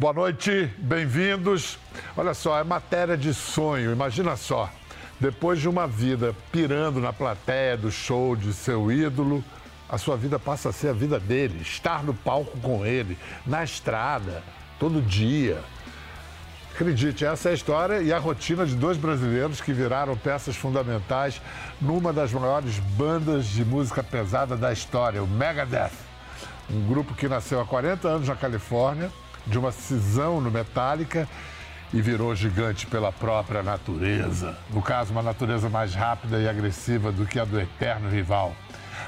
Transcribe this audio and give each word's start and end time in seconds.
Boa 0.00 0.12
noite, 0.12 0.72
bem-vindos. 0.78 1.76
Olha 2.16 2.32
só, 2.32 2.56
é 2.56 2.62
matéria 2.62 3.16
de 3.16 3.34
sonho, 3.34 3.90
imagina 3.90 4.36
só. 4.36 4.70
Depois 5.18 5.58
de 5.58 5.68
uma 5.68 5.88
vida 5.88 6.36
pirando 6.52 7.00
na 7.00 7.12
plateia 7.12 7.76
do 7.76 7.90
show 7.90 8.36
de 8.36 8.52
seu 8.52 8.92
ídolo, 8.92 9.42
a 9.88 9.98
sua 9.98 10.16
vida 10.16 10.38
passa 10.38 10.68
a 10.68 10.72
ser 10.72 10.90
a 10.90 10.92
vida 10.92 11.18
dele, 11.18 11.62
estar 11.62 12.04
no 12.04 12.14
palco 12.14 12.56
com 12.60 12.86
ele, 12.86 13.18
na 13.44 13.64
estrada, 13.64 14.40
todo 14.78 15.02
dia. 15.02 15.60
Acredite, 16.72 17.24
essa 17.24 17.48
é 17.48 17.50
a 17.50 17.54
história 17.56 18.00
e 18.00 18.12
a 18.12 18.20
rotina 18.20 18.64
de 18.64 18.76
dois 18.76 18.96
brasileiros 18.96 19.60
que 19.60 19.72
viraram 19.72 20.16
peças 20.16 20.54
fundamentais 20.54 21.42
numa 21.80 22.12
das 22.12 22.32
maiores 22.32 22.78
bandas 22.78 23.46
de 23.46 23.64
música 23.64 24.04
pesada 24.04 24.56
da 24.56 24.72
história, 24.72 25.20
o 25.20 25.26
Megadeth. 25.26 25.90
Um 26.70 26.86
grupo 26.86 27.14
que 27.14 27.26
nasceu 27.26 27.60
há 27.60 27.64
40 27.64 28.06
anos 28.06 28.28
na 28.28 28.36
Califórnia, 28.36 29.10
de 29.48 29.58
uma 29.58 29.72
cisão 29.72 30.40
no 30.40 30.50
Metallica 30.50 31.28
e 31.92 32.00
virou 32.02 32.34
gigante 32.34 32.86
pela 32.86 33.10
própria 33.10 33.62
natureza. 33.62 34.56
No 34.70 34.82
caso, 34.82 35.12
uma 35.12 35.22
natureza 35.22 35.68
mais 35.68 35.94
rápida 35.94 36.38
e 36.38 36.48
agressiva 36.48 37.10
do 37.10 37.26
que 37.26 37.38
a 37.38 37.44
do 37.44 37.58
eterno 37.58 38.10
rival. 38.10 38.54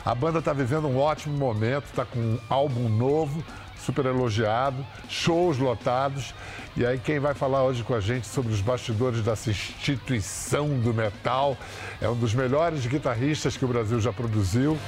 A 0.05 0.15
banda 0.15 0.39
está 0.39 0.53
vivendo 0.53 0.89
um 0.89 0.99
ótimo 0.99 1.37
momento, 1.37 1.85
está 1.85 2.05
com 2.05 2.19
um 2.19 2.39
álbum 2.49 2.89
novo, 2.89 3.45
super 3.85 4.07
elogiado, 4.07 4.85
shows 5.09 5.59
lotados. 5.59 6.35
E 6.77 6.87
aí 6.87 6.99
quem 6.99 7.19
vai 7.19 7.35
falar 7.35 7.65
hoje 7.65 7.83
com 7.83 7.95
a 7.95 8.01
gente 8.01 8.27
sobre 8.27 8.53
os 8.53 8.61
bastidores 8.61 9.21
dessa 9.23 9.51
instituição 9.51 10.69
do 10.81 10.95
metal 10.95 11.57
é 12.01 12.09
um 12.09 12.17
dos 12.17 12.33
melhores 12.33 12.87
guitarristas 12.87 13.57
que 13.57 13.65
o 13.65 13.69
Brasil 13.69 14.01
já 14.01 14.13
produziu. 14.13 14.79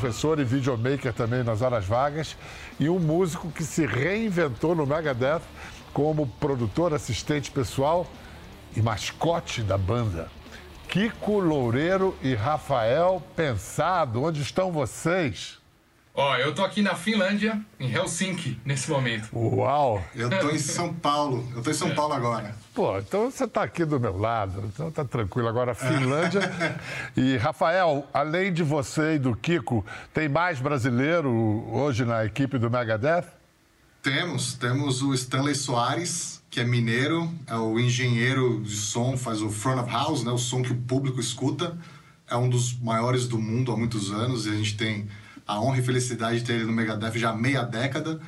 Professor 0.00 0.40
e 0.40 0.44
videomaker 0.44 1.12
também 1.12 1.44
nas 1.44 1.60
horas 1.60 1.84
vagas, 1.84 2.34
e 2.78 2.88
um 2.88 2.98
músico 2.98 3.50
que 3.50 3.62
se 3.62 3.84
reinventou 3.84 4.74
no 4.74 4.86
Megadeth 4.86 5.42
como 5.92 6.26
produtor, 6.40 6.94
assistente 6.94 7.50
pessoal 7.50 8.06
e 8.74 8.80
mascote 8.80 9.60
da 9.60 9.76
banda. 9.76 10.30
Kiko 10.88 11.38
Loureiro 11.38 12.16
e 12.22 12.34
Rafael 12.34 13.22
Pensado, 13.36 14.22
onde 14.22 14.40
estão 14.40 14.72
vocês? 14.72 15.59
Ó, 16.22 16.36
eu 16.36 16.54
tô 16.54 16.62
aqui 16.62 16.82
na 16.82 16.94
Finlândia, 16.94 17.58
em 17.78 17.90
Helsinki, 17.90 18.60
nesse 18.62 18.90
momento. 18.90 19.30
Uau! 19.32 20.04
Eu 20.14 20.28
tô 20.28 20.50
em 20.50 20.58
São 20.58 20.92
Paulo. 20.92 21.50
Eu 21.56 21.62
tô 21.62 21.70
em 21.70 21.74
São 21.74 21.94
Paulo 21.94 22.12
agora. 22.12 22.54
Pô, 22.74 22.98
então 22.98 23.30
você 23.30 23.48
tá 23.48 23.62
aqui 23.62 23.86
do 23.86 23.98
meu 23.98 24.18
lado, 24.18 24.62
então 24.66 24.90
tá 24.90 25.02
tranquilo. 25.02 25.48
Agora, 25.48 25.74
Finlândia. 25.74 26.42
e, 27.16 27.38
Rafael, 27.38 28.06
além 28.12 28.52
de 28.52 28.62
você 28.62 29.14
e 29.14 29.18
do 29.18 29.34
Kiko, 29.34 29.82
tem 30.12 30.28
mais 30.28 30.60
brasileiro 30.60 31.30
hoje 31.72 32.04
na 32.04 32.22
equipe 32.22 32.58
do 32.58 32.70
Megadeth? 32.70 33.24
Temos. 34.02 34.52
Temos 34.52 35.00
o 35.00 35.14
Stanley 35.14 35.54
Soares, 35.54 36.42
que 36.50 36.60
é 36.60 36.64
mineiro, 36.64 37.32
é 37.46 37.56
o 37.56 37.80
engenheiro 37.80 38.60
de 38.60 38.76
som, 38.76 39.16
faz 39.16 39.40
o 39.40 39.48
front 39.48 39.82
of 39.82 39.90
house, 39.90 40.22
né, 40.22 40.30
o 40.30 40.36
som 40.36 40.60
que 40.60 40.72
o 40.72 40.76
público 40.76 41.18
escuta. 41.18 41.78
É 42.28 42.36
um 42.36 42.50
dos 42.50 42.78
maiores 42.78 43.26
do 43.26 43.38
mundo 43.38 43.72
há 43.72 43.76
muitos 43.76 44.10
anos 44.10 44.44
e 44.44 44.50
a 44.50 44.54
gente 44.54 44.76
tem 44.76 45.08
a 45.50 45.60
honra 45.60 45.80
e 45.80 45.82
felicidade 45.82 46.38
de 46.38 46.44
ter 46.44 46.52
ele 46.52 46.64
no 46.64 46.72
Megadeth 46.72 47.18
já 47.18 47.30
há 47.30 47.36
meia 47.36 47.64
década. 47.64 48.20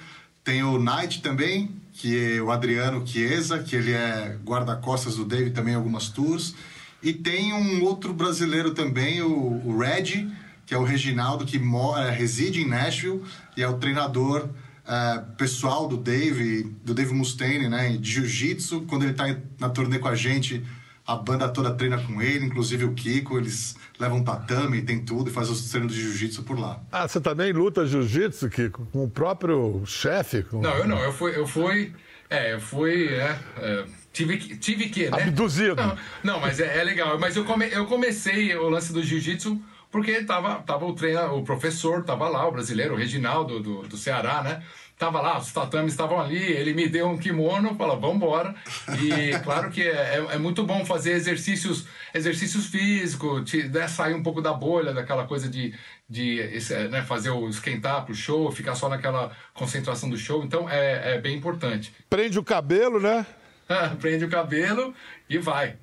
Tem 0.42 0.65
o 0.65 0.77
Knight 0.77 1.23
também, 1.23 1.70
que 1.92 2.34
é 2.37 2.42
o 2.42 2.51
Adriano 2.51 3.06
Chiesa, 3.06 3.61
que 3.61 3.77
ele 3.77 3.92
é 3.92 4.37
guarda-costas 4.45 5.15
do 5.15 5.25
Dave 5.25 5.50
também 5.50 5.75
em 5.75 5.77
algumas 5.77 6.09
tours. 6.09 6.53
E 7.00 7.12
tem 7.12 7.53
um 7.53 7.84
outro 7.84 8.12
brasileiro 8.12 8.75
também, 8.75 9.23
o, 9.23 9.62
o 9.65 9.78
Red, 9.78 10.28
que 10.67 10.75
é 10.75 10.78
o 10.78 10.83
Reginaldo, 10.83 11.44
que 11.44 11.60
mora, 11.60 12.10
reside 12.10 12.60
em 12.60 12.69
Nashville 12.69 13.22
e 13.56 13.62
é 13.62 13.69
o 13.69 13.75
treinador 13.75 14.49
é, 14.84 15.22
pessoal 15.39 15.87
do 15.87 15.97
Dave, 15.97 16.75
do 16.84 16.93
Dave 16.93 17.15
Mustaine, 17.15 17.69
né, 17.69 17.97
de 17.97 18.10
jiu-jitsu. 18.10 18.81
Quando 18.89 19.03
ele 19.04 19.12
está 19.12 19.27
na 19.60 19.69
turnê 19.69 20.00
com 20.00 20.09
a 20.09 20.16
gente, 20.16 20.65
a 21.07 21.17
banda 21.17 21.49
toda 21.49 21.75
treina 21.75 21.99
com 21.99 22.23
ele, 22.23 22.47
inclusive 22.47 22.85
o 22.85 22.93
Kiko, 22.93 23.37
eles 23.37 23.77
levam 23.99 24.23
tatame, 24.23 24.83
tem 24.83 25.05
tudo 25.05 25.31
e 25.31 25.33
faz 25.33 25.51
os 25.51 25.69
treinos 25.71 25.95
de 25.95 26.01
jiu-jitsu 26.01 26.43
por 26.45 26.59
lá. 26.59 26.81
Ah, 26.91 27.07
você 27.07 27.21
também 27.21 27.53
luta 27.53 27.85
jiu-jitsu, 27.87 28.49
Kiko, 28.49 28.87
com 28.93 29.05
o 29.05 29.11
próprio 29.11 29.83
chefe? 29.85 30.43
Com... 30.45 30.61
Não, 30.61 30.77
eu 30.77 30.87
não, 30.87 30.99
eu 30.99 31.13
fui, 31.13 31.37
eu 31.37 31.47
fui, 31.47 31.93
é, 32.31 32.55
eu 32.55 32.61
fui, 32.61 33.09
é, 33.09 33.39
é, 33.59 33.85
tive, 34.13 34.39
tive 34.39 34.89
que, 34.89 35.11
né? 35.11 35.25
Abduzido. 35.25 35.75
Não, 35.75 35.97
não 36.23 36.41
mas 36.41 36.61
é, 36.61 36.79
é, 36.79 36.85
legal, 36.85 37.19
mas 37.19 37.37
eu, 37.37 37.45
come, 37.45 37.69
eu 37.71 37.87
comecei 37.87 38.55
o 38.55 38.69
lance 38.69 38.93
do 38.93 39.03
jiu-jitsu 39.03 39.61
porque 39.91 40.25
tava, 40.25 40.55
tava 40.63 40.87
o 40.87 40.95
treino, 40.95 41.37
o 41.37 41.45
professor 41.45 42.03
tava 42.03 42.27
lá, 42.27 42.49
o 42.49 42.53
brasileiro, 42.53 42.95
o 42.95 42.97
Reginaldo 42.97 43.61
do, 43.61 43.83
do 43.83 43.97
Ceará, 43.99 44.43
né? 44.43 44.63
Tava 45.03 45.21
lá, 45.21 45.37
os 45.37 45.51
tatames 45.51 45.95
estavam 45.95 46.21
ali, 46.21 46.41
ele 46.41 46.73
me 46.73 46.89
deu 46.89 47.09
um 47.09 47.19
kimono, 47.19 47.75
falou, 47.75 47.99
vamos 47.99 48.19
embora. 48.19 48.55
E 49.01 49.37
claro 49.43 49.69
que 49.69 49.83
é, 49.83 50.19
é, 50.19 50.35
é, 50.35 50.39
muito 50.39 50.63
bom 50.63 50.85
fazer 50.85 51.11
exercícios, 51.11 51.89
exercícios 52.15 52.67
físicos, 52.67 53.51
te, 53.51 53.65
né, 53.65 53.89
sair 53.89 54.15
um 54.15 54.23
pouco 54.23 54.41
da 54.41 54.53
bolha, 54.53 54.95
daquela 54.95 55.27
coisa 55.27 55.49
de, 55.49 55.75
de 56.09 56.41
né, 56.89 57.03
fazer 57.03 57.31
o 57.31 57.49
esquentar 57.49 58.05
pro 58.05 58.15
show, 58.15 58.53
ficar 58.53 58.77
só 58.77 58.89
naquela 58.89 59.33
concentração 59.53 60.09
do 60.09 60.17
show. 60.17 60.45
Então 60.45 60.71
é, 60.71 61.17
é 61.17 61.21
bem 61.21 61.37
importante. 61.37 61.93
Prende 62.09 62.39
o 62.39 62.45
cabelo, 62.45 63.01
né? 63.01 63.27
Prende 64.01 64.25
o 64.25 64.31
cabelo 64.31 64.95
e 65.29 65.37
vai. 65.37 65.79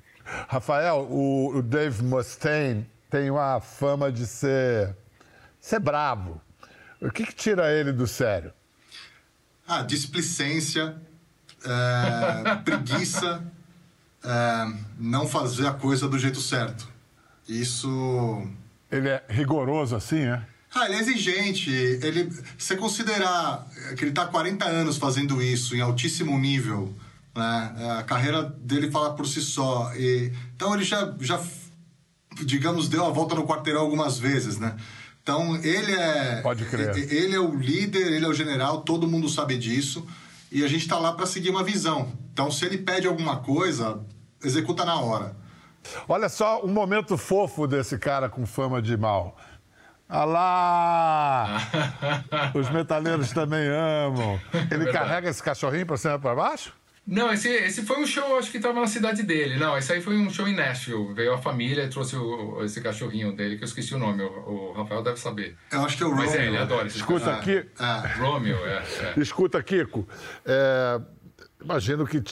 Rafael, 0.48 1.06
o, 1.10 1.58
o 1.58 1.62
Dave 1.62 2.02
Mustaine 2.02 2.88
tem 3.10 3.30
uma 3.30 3.60
fama 3.60 4.10
de 4.10 4.26
ser, 4.26 4.96
ser 5.60 5.78
bravo. 5.78 6.40
O 7.02 7.10
que, 7.10 7.26
que 7.26 7.34
tira 7.34 7.70
ele 7.70 7.92
do 7.92 8.06
sério? 8.06 8.50
Ah, 9.72 9.82
displicência, 9.82 10.96
é, 11.64 12.56
preguiça, 12.66 13.40
é, 14.24 14.72
não 14.98 15.28
fazer 15.28 15.64
a 15.64 15.72
coisa 15.72 16.08
do 16.08 16.18
jeito 16.18 16.40
certo. 16.40 16.88
Isso. 17.48 18.48
Ele 18.90 19.08
é 19.08 19.22
rigoroso 19.28 19.94
assim, 19.94 20.22
é? 20.22 20.42
Ah, 20.74 20.86
ele 20.86 20.96
é 20.96 20.98
exigente. 20.98 21.70
Ele, 21.70 22.32
você 22.58 22.76
considerar 22.76 23.64
que 23.96 24.02
ele 24.02 24.10
está 24.10 24.24
há 24.24 24.26
40 24.26 24.64
anos 24.64 24.96
fazendo 24.96 25.40
isso 25.40 25.76
em 25.76 25.80
altíssimo 25.80 26.36
nível, 26.36 26.92
né? 27.32 27.96
a 27.96 28.02
carreira 28.02 28.42
dele 28.42 28.90
fala 28.90 29.14
por 29.14 29.24
si 29.24 29.40
só. 29.40 29.92
E, 29.94 30.32
então 30.56 30.74
ele 30.74 30.82
já, 30.82 31.14
já, 31.20 31.40
digamos, 32.44 32.88
deu 32.88 33.06
a 33.06 33.10
volta 33.10 33.36
no 33.36 33.46
quarteirão 33.46 33.82
algumas 33.82 34.18
vezes, 34.18 34.58
né? 34.58 34.74
Então, 35.22 35.56
ele 35.56 35.92
é. 35.92 36.40
Pode 36.42 36.64
crer. 36.64 36.96
Ele 36.96 37.34
é 37.34 37.40
o 37.40 37.54
líder, 37.54 38.12
ele 38.12 38.24
é 38.24 38.28
o 38.28 38.34
general, 38.34 38.82
todo 38.82 39.06
mundo 39.06 39.28
sabe 39.28 39.56
disso. 39.56 40.06
E 40.50 40.64
a 40.64 40.68
gente 40.68 40.82
está 40.82 40.98
lá 40.98 41.12
para 41.12 41.26
seguir 41.26 41.50
uma 41.50 41.62
visão. 41.62 42.12
Então, 42.32 42.50
se 42.50 42.64
ele 42.64 42.78
pede 42.78 43.06
alguma 43.06 43.36
coisa, 43.36 44.00
executa 44.42 44.84
na 44.84 45.00
hora. 45.00 45.36
Olha 46.08 46.28
só 46.28 46.64
um 46.64 46.68
momento 46.68 47.16
fofo 47.16 47.66
desse 47.66 47.98
cara 47.98 48.28
com 48.28 48.44
fama 48.44 48.82
de 48.82 48.96
mal. 48.96 49.36
Ah 50.08 50.24
lá! 50.24 51.58
Os 52.52 52.68
metaleiros 52.70 53.30
também 53.30 53.68
amam. 53.68 54.40
Ele 54.70 54.88
é 54.88 54.92
carrega 54.92 55.30
esse 55.30 55.42
cachorrinho 55.42 55.86
para 55.86 55.96
cima 55.96 56.14
e 56.14 56.18
para 56.18 56.34
baixo? 56.34 56.72
Não, 57.10 57.32
esse, 57.32 57.48
esse 57.48 57.82
foi 57.82 58.00
um 58.00 58.06
show, 58.06 58.38
acho 58.38 58.52
que 58.52 58.58
estava 58.58 58.80
na 58.80 58.86
cidade 58.86 59.24
dele. 59.24 59.56
Não, 59.56 59.76
esse 59.76 59.92
aí 59.92 60.00
foi 60.00 60.16
um 60.16 60.30
show 60.30 60.46
em 60.46 60.54
Nashville. 60.54 61.12
Veio 61.12 61.34
a 61.34 61.38
família 61.38 61.82
e 61.82 61.88
trouxe 61.88 62.14
o, 62.14 62.62
esse 62.62 62.80
cachorrinho 62.80 63.34
dele, 63.34 63.56
que 63.56 63.64
eu 63.64 63.66
esqueci 63.66 63.92
o 63.92 63.98
nome. 63.98 64.22
O, 64.22 64.70
o 64.70 64.72
Rafael 64.74 65.02
deve 65.02 65.18
saber. 65.18 65.56
Eu 65.72 65.80
acho 65.80 65.96
que 65.96 66.04
é 66.04 66.06
o 66.06 66.10
Romeo. 66.10 66.26
Mas 66.26 66.36
é, 66.36 66.46
ele 66.46 66.56
adora 66.56 66.86
esse 66.86 66.98
Escuta 66.98 67.32
aqui. 67.32 67.66
É. 67.80 68.18
Romeo, 68.20 68.64
é, 68.64 68.84
é. 69.16 69.20
Escuta, 69.20 69.60
Kiko. 69.60 70.06
É, 70.46 71.00
imagino 71.60 72.06
que 72.06 72.22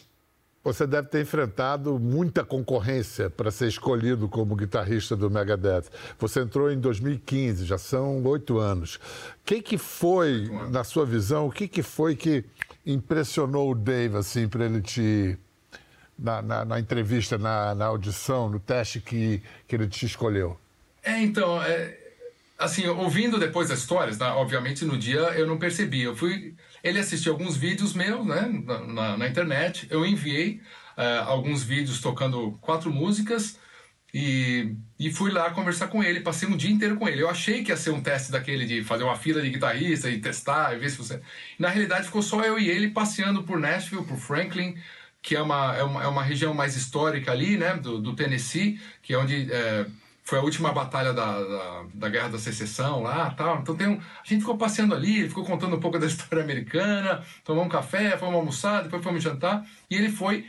você 0.63 0.87
deve 0.87 1.09
ter 1.09 1.23
enfrentado 1.23 1.99
muita 1.99 2.45
concorrência 2.45 3.29
para 3.29 3.51
ser 3.51 3.67
escolhido 3.67 4.29
como 4.29 4.55
guitarrista 4.55 5.17
do 5.17 5.29
Megadeth. 5.29 5.87
Você 6.21 6.41
entrou 6.41 6.71
em 6.71 6.79
2015, 6.79 7.65
já 7.65 7.79
são 7.79 8.23
oito 8.23 8.59
anos. 8.59 9.01
Quem 9.45 9.61
que 9.61 9.77
foi, 9.77 10.49
na 10.71 10.85
sua 10.85 11.05
visão, 11.05 11.49
o 11.49 11.51
que, 11.51 11.67
que 11.67 11.83
foi 11.83 12.15
que 12.15 12.45
impressionou 12.89 13.71
o 13.71 13.75
Dave, 13.75 14.17
assim, 14.17 14.49
para 14.49 14.65
ele 14.65 14.81
te. 14.81 15.39
Na, 16.19 16.43
na, 16.43 16.65
na 16.65 16.81
entrevista, 16.81 17.39
na, 17.39 17.77
na, 17.77 17.85
audição, 17.85 18.49
no 18.49 18.59
teste 18.59 19.01
que, 19.01 19.41
que 19.69 19.77
ele 19.77 19.87
te 19.87 20.05
escolheu? 20.05 20.59
É, 21.01 21.23
então, 21.23 21.63
é, 21.63 21.97
assim, 22.59 22.89
ouvindo 22.89 23.39
depois 23.39 23.71
as 23.71 23.79
histórias, 23.79 24.19
né, 24.19 24.27
obviamente 24.31 24.85
no 24.85 24.99
dia 24.99 25.21
eu 25.37 25.47
não 25.47 25.59
percebi. 25.59 26.03
Eu 26.03 26.17
fui. 26.17 26.57
Ele 26.83 26.99
assistiu 26.99 27.33
alguns 27.33 27.57
vídeos 27.57 27.95
meus, 27.95 28.27
né, 28.27 28.51
na, 29.17 29.29
internet. 29.29 29.87
Eu 29.91 30.05
enviei 30.05 30.61
uh, 30.97 31.23
alguns 31.27 31.63
vídeos 31.63 32.01
tocando 32.01 32.59
quatro 32.61 32.93
músicas 32.93 33.57
e, 34.13 34.75
e 34.99 35.13
fui 35.13 35.31
lá 35.31 35.51
conversar 35.51 35.89
com 35.89 36.03
ele, 36.03 36.21
passei 36.21 36.49
um 36.49 36.57
dia 36.57 36.71
inteiro 36.71 36.97
com 36.97 37.07
ele. 37.07 37.23
Eu 37.23 37.29
achei 37.29 37.63
que 37.63 37.71
ia 37.71 37.77
ser 37.77 37.91
um 37.91 38.01
teste 38.01 38.33
daquele 38.33 38.65
de 38.65 38.83
fazer 38.83 39.05
uma 39.05 39.17
fila 39.17 39.43
de 39.43 39.51
guitarrista 39.51 40.09
e 40.11 40.21
testar 40.21 40.75
e 40.75 40.79
ver 40.79 40.91
se 40.91 40.97
você. 40.97 41.21
Na 41.59 41.69
realidade, 41.69 42.07
ficou 42.07 42.23
só 42.23 42.43
eu 42.43 42.59
e 42.59 42.69
ele 42.69 42.91
passeando 42.91 43.43
por 43.43 43.59
Nashville, 43.59 44.05
por 44.05 44.17
Franklin, 44.17 44.77
que 45.21 45.37
é 45.37 45.43
uma, 45.43 45.77
é 45.77 45.83
uma, 45.83 46.03
é 46.05 46.07
uma 46.07 46.23
região 46.23 46.55
mais 46.55 46.75
histórica 46.75 47.33
ali, 47.33 47.59
né, 47.59 47.75
do, 47.75 47.99
do 48.01 48.15
Tennessee, 48.15 48.81
que 49.03 49.13
é 49.13 49.19
onde 49.19 49.53
é, 49.53 49.87
foi 50.25 50.39
a 50.39 50.43
última 50.43 50.73
batalha 50.73 51.13
da, 51.13 51.43
da, 51.43 51.85
da, 51.95 52.09
Guerra 52.09 52.29
da 52.29 52.39
Secessão 52.39 53.03
lá 53.03 53.31
tal. 53.33 53.61
Então 53.61 53.77
tem 53.77 53.89
um, 53.89 53.99
a 53.99 54.25
gente 54.25 54.41
ficou 54.41 54.57
passeando 54.57 54.95
ali, 54.95 55.21
ele 55.21 55.29
ficou 55.29 55.45
contando 55.45 55.77
um 55.77 55.81
pouco 55.81 55.99
da 55.99 56.07
história 56.07 56.43
americana, 56.43 57.23
tomamos 57.45 57.67
um 57.67 57.71
café, 57.71 58.17
fomos 58.17 58.35
almoçar, 58.37 58.83
depois 58.83 59.03
fomos 59.03 59.23
jantar, 59.23 59.67
e 59.91 59.95
ele 59.95 60.09
foi 60.09 60.47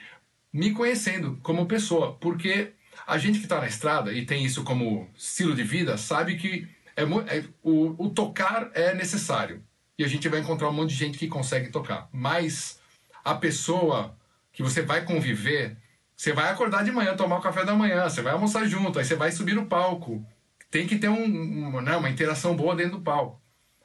me 0.52 0.72
conhecendo 0.72 1.38
como 1.44 1.66
pessoa, 1.66 2.14
porque 2.20 2.74
a 3.10 3.18
gente 3.18 3.40
que 3.40 3.46
está 3.46 3.60
na 3.60 3.68
estrada 3.68 4.14
e 4.14 4.26
tem 4.26 4.46
isso 4.46 4.64
como 4.64 5.10
estilo 5.16 5.56
de 5.56 5.64
vida 5.64 5.98
sabe 5.98 6.38
que 6.38 6.68
é, 6.96 7.04
é, 7.04 7.44
o, 7.64 8.06
o 8.06 8.10
tocar 8.10 8.72
é 8.74 8.94
necessário. 8.94 9.64
E 9.98 10.04
a 10.04 10.08
gente 10.08 10.30
vai 10.30 10.40
encontrar 10.40 10.70
um 10.70 10.74
monte 10.74 10.92
de 10.92 10.96
gente 10.96 11.18
que 11.18 11.28
consegue 11.28 11.70
tocar. 11.70 12.08
Mas 12.12 12.80
a 13.24 13.36
pessoa 13.36 14.16
que 14.54 14.64
você 14.64 14.82
vai 14.82 15.04
conviver 15.04 15.78
você 16.20 16.34
vai 16.34 16.52
acordar 16.52 16.84
de 16.84 16.92
manhã, 16.92 17.16
tomar 17.16 17.38
o 17.38 17.42
café 17.42 17.64
da 17.64 17.74
manhã, 17.74 18.10
você 18.10 18.22
vai 18.22 18.34
almoçar 18.34 18.66
junto, 18.66 19.00
aí 19.00 19.06
você 19.06 19.16
vai 19.16 19.32
subir 19.32 19.54
no 19.56 19.68
palco. 19.68 20.22
Tem 20.70 20.86
que 20.86 20.98
ter 20.98 21.08
um, 21.08 21.24
um, 21.24 21.80
né, 21.80 21.96
uma 21.96 22.10
interação 22.10 22.58
boa 22.58 22.76
dentro 22.76 22.98
do 22.98 23.02
palco. 23.02 23.42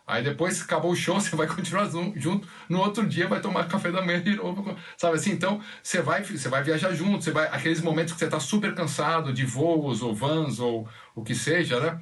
Aí 0.06 0.22
depois 0.22 0.60
acabou 0.60 0.92
o 0.92 0.96
show, 0.96 1.18
você 1.20 1.34
vai 1.34 1.46
continuar 1.46 1.88
junto. 2.16 2.46
No 2.68 2.80
outro 2.80 3.06
dia 3.06 3.26
vai 3.26 3.40
tomar 3.40 3.68
café 3.68 3.90
da 3.90 4.02
manhã 4.02 4.20
de 4.22 4.36
novo. 4.36 4.76
Sabe 4.96 5.16
assim? 5.16 5.32
Então 5.32 5.60
você 5.82 6.02
vai, 6.02 6.22
você 6.22 6.48
vai 6.48 6.62
viajar 6.62 6.92
junto. 6.92 7.24
Você 7.24 7.30
vai, 7.30 7.46
aqueles 7.48 7.80
momentos 7.80 8.12
que 8.12 8.18
você 8.18 8.26
está 8.26 8.40
super 8.40 8.74
cansado 8.74 9.32
de 9.32 9.44
voos 9.44 10.02
ou 10.02 10.14
vans 10.14 10.60
ou 10.60 10.88
o 11.14 11.22
que 11.22 11.34
seja, 11.34 11.80
né? 11.80 12.00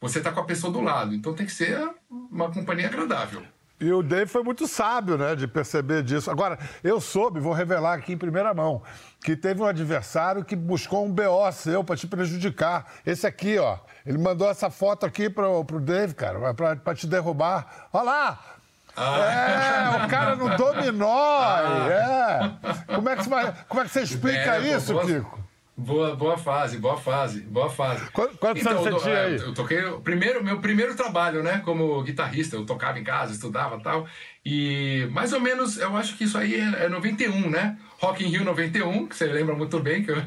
Você 0.00 0.18
está 0.18 0.32
com 0.32 0.40
a 0.40 0.44
pessoa 0.44 0.72
do 0.72 0.80
lado. 0.80 1.14
Então 1.14 1.34
tem 1.34 1.46
que 1.46 1.52
ser 1.52 1.78
uma 2.10 2.50
companhia 2.50 2.88
agradável. 2.88 3.42
E 3.80 3.92
o 3.92 4.02
Dave 4.02 4.30
foi 4.30 4.42
muito 4.42 4.68
sábio, 4.68 5.18
né, 5.18 5.34
de 5.34 5.48
perceber 5.48 6.02
disso. 6.02 6.30
Agora, 6.30 6.58
eu 6.82 7.00
soube, 7.00 7.40
vou 7.40 7.52
revelar 7.52 7.94
aqui 7.94 8.12
em 8.12 8.16
primeira 8.16 8.54
mão, 8.54 8.82
que 9.22 9.36
teve 9.36 9.60
um 9.60 9.66
adversário 9.66 10.44
que 10.44 10.54
buscou 10.54 11.04
um 11.04 11.10
BO 11.10 11.50
seu 11.52 11.82
para 11.82 11.96
te 11.96 12.06
prejudicar. 12.06 12.86
Esse 13.04 13.26
aqui, 13.26 13.58
ó. 13.58 13.78
Ele 14.06 14.18
mandou 14.18 14.48
essa 14.48 14.70
foto 14.70 15.04
aqui 15.04 15.28
pro, 15.28 15.64
pro 15.64 15.80
Dave, 15.80 16.14
cara, 16.14 16.54
para 16.54 16.94
te 16.94 17.06
derrubar. 17.06 17.88
Olha 17.92 18.04
lá! 18.04 18.40
Ah. 18.96 19.98
É, 20.00 20.04
o 20.04 20.08
cara 20.08 20.36
no 20.36 20.56
dominó, 20.56 21.08
ah. 21.42 21.88
é. 21.90 22.94
Como 22.94 23.08
é 23.08 23.16
que 23.16 23.24
você, 23.24 23.30
vai, 23.30 23.54
como 23.68 23.80
é 23.80 23.84
que 23.84 23.90
você 23.90 24.02
explica 24.02 24.56
é, 24.56 24.76
isso, 24.76 24.98
Kiko? 25.00 25.43
Boa, 25.76 26.14
boa 26.14 26.38
fase, 26.38 26.78
boa 26.78 26.96
fase, 26.96 27.40
boa 27.40 27.68
fase. 27.68 28.08
Quantos 28.12 28.62
então, 28.62 28.78
anos 28.78 29.02
você 29.02 29.02
tinha 29.02 29.22
aí? 29.22 29.36
Eu 29.36 29.52
toquei 29.52 29.82
primeiro, 30.04 30.42
meu 30.42 30.60
primeiro 30.60 30.94
trabalho, 30.94 31.42
né, 31.42 31.62
como 31.64 32.00
guitarrista. 32.04 32.54
Eu 32.54 32.64
tocava 32.64 32.98
em 32.98 33.02
casa, 33.02 33.32
estudava 33.32 33.80
tal. 33.80 34.06
E 34.46 35.08
mais 35.10 35.32
ou 35.32 35.40
menos, 35.40 35.76
eu 35.78 35.96
acho 35.96 36.16
que 36.16 36.24
isso 36.24 36.38
aí 36.38 36.54
é, 36.54 36.84
é 36.84 36.88
91, 36.88 37.50
né? 37.50 37.76
Rock 37.98 38.24
in 38.24 38.28
Rio 38.28 38.44
91, 38.44 39.08
que 39.08 39.16
você 39.16 39.26
lembra 39.26 39.56
muito 39.56 39.80
bem, 39.80 40.04
que, 40.04 40.12
eu, 40.12 40.22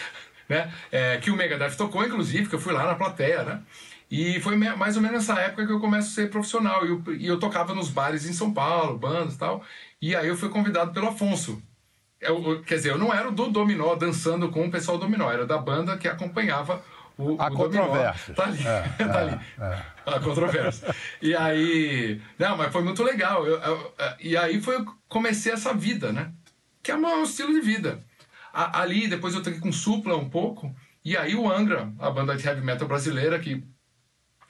né? 0.48 0.72
É, 0.90 1.18
que 1.18 1.30
o 1.30 1.36
Megadeth 1.36 1.76
tocou, 1.76 2.04
inclusive, 2.04 2.48
que 2.48 2.56
eu 2.56 2.60
fui 2.60 2.72
lá 2.72 2.84
na 2.84 2.96
plateia, 2.96 3.44
né? 3.44 3.62
E 4.10 4.40
foi 4.40 4.56
mais 4.56 4.96
ou 4.96 5.02
menos 5.02 5.28
nessa 5.28 5.38
época 5.40 5.66
que 5.66 5.72
eu 5.72 5.78
começo 5.78 6.08
a 6.08 6.14
ser 6.14 6.30
profissional. 6.30 6.84
E 6.84 6.88
eu, 6.88 7.02
e 7.14 7.26
eu 7.26 7.38
tocava 7.38 7.72
nos 7.72 7.88
bares 7.88 8.26
em 8.26 8.32
São 8.32 8.52
Paulo, 8.52 8.98
bandas 8.98 9.34
e 9.34 9.38
tal. 9.38 9.62
E 10.00 10.16
aí 10.16 10.26
eu 10.26 10.36
fui 10.36 10.48
convidado 10.48 10.92
pelo 10.92 11.08
Afonso, 11.08 11.62
eu, 12.20 12.62
quer 12.62 12.76
dizer, 12.76 12.90
eu 12.90 12.98
não 12.98 13.12
era 13.12 13.30
do 13.30 13.48
Dominó 13.48 13.94
dançando 13.94 14.50
com 14.50 14.66
o 14.66 14.70
pessoal 14.70 14.98
do 14.98 15.04
Dominó, 15.04 15.30
era 15.30 15.46
da 15.46 15.58
banda 15.58 15.96
que 15.96 16.08
acompanhava 16.08 16.82
o, 17.16 17.40
a 17.40 17.48
o 17.48 17.52
controvérsia. 17.52 18.34
Dominó. 18.34 18.34
Tá 18.34 18.44
ali, 18.44 18.66
é, 18.66 19.04
tá 19.04 19.18
ali. 19.18 19.40
É, 19.58 19.64
é. 19.64 20.14
A 20.14 20.20
controvérsia. 20.20 20.94
E 21.20 21.34
aí. 21.34 22.20
Não, 22.38 22.56
mas 22.56 22.72
foi 22.72 22.82
muito 22.82 23.02
legal. 23.02 23.46
Eu, 23.46 23.60
eu, 23.60 23.94
e 24.20 24.36
aí 24.36 24.60
foi 24.60 24.84
comecei 25.08 25.52
essa 25.52 25.74
vida, 25.74 26.12
né? 26.12 26.32
Que 26.82 26.92
é 26.92 26.96
um 26.96 27.22
estilo 27.22 27.52
de 27.52 27.60
vida. 27.60 28.00
A, 28.52 28.80
ali, 28.80 29.08
depois 29.08 29.34
eu 29.34 29.42
toquei 29.42 29.60
com 29.60 29.72
Supla 29.72 30.16
um 30.16 30.28
pouco. 30.28 30.74
E 31.04 31.16
aí 31.16 31.34
o 31.34 31.50
Angra, 31.50 31.92
a 31.98 32.10
banda 32.10 32.36
de 32.36 32.46
heavy 32.46 32.60
metal 32.60 32.88
brasileira, 32.88 33.38
que 33.38 33.64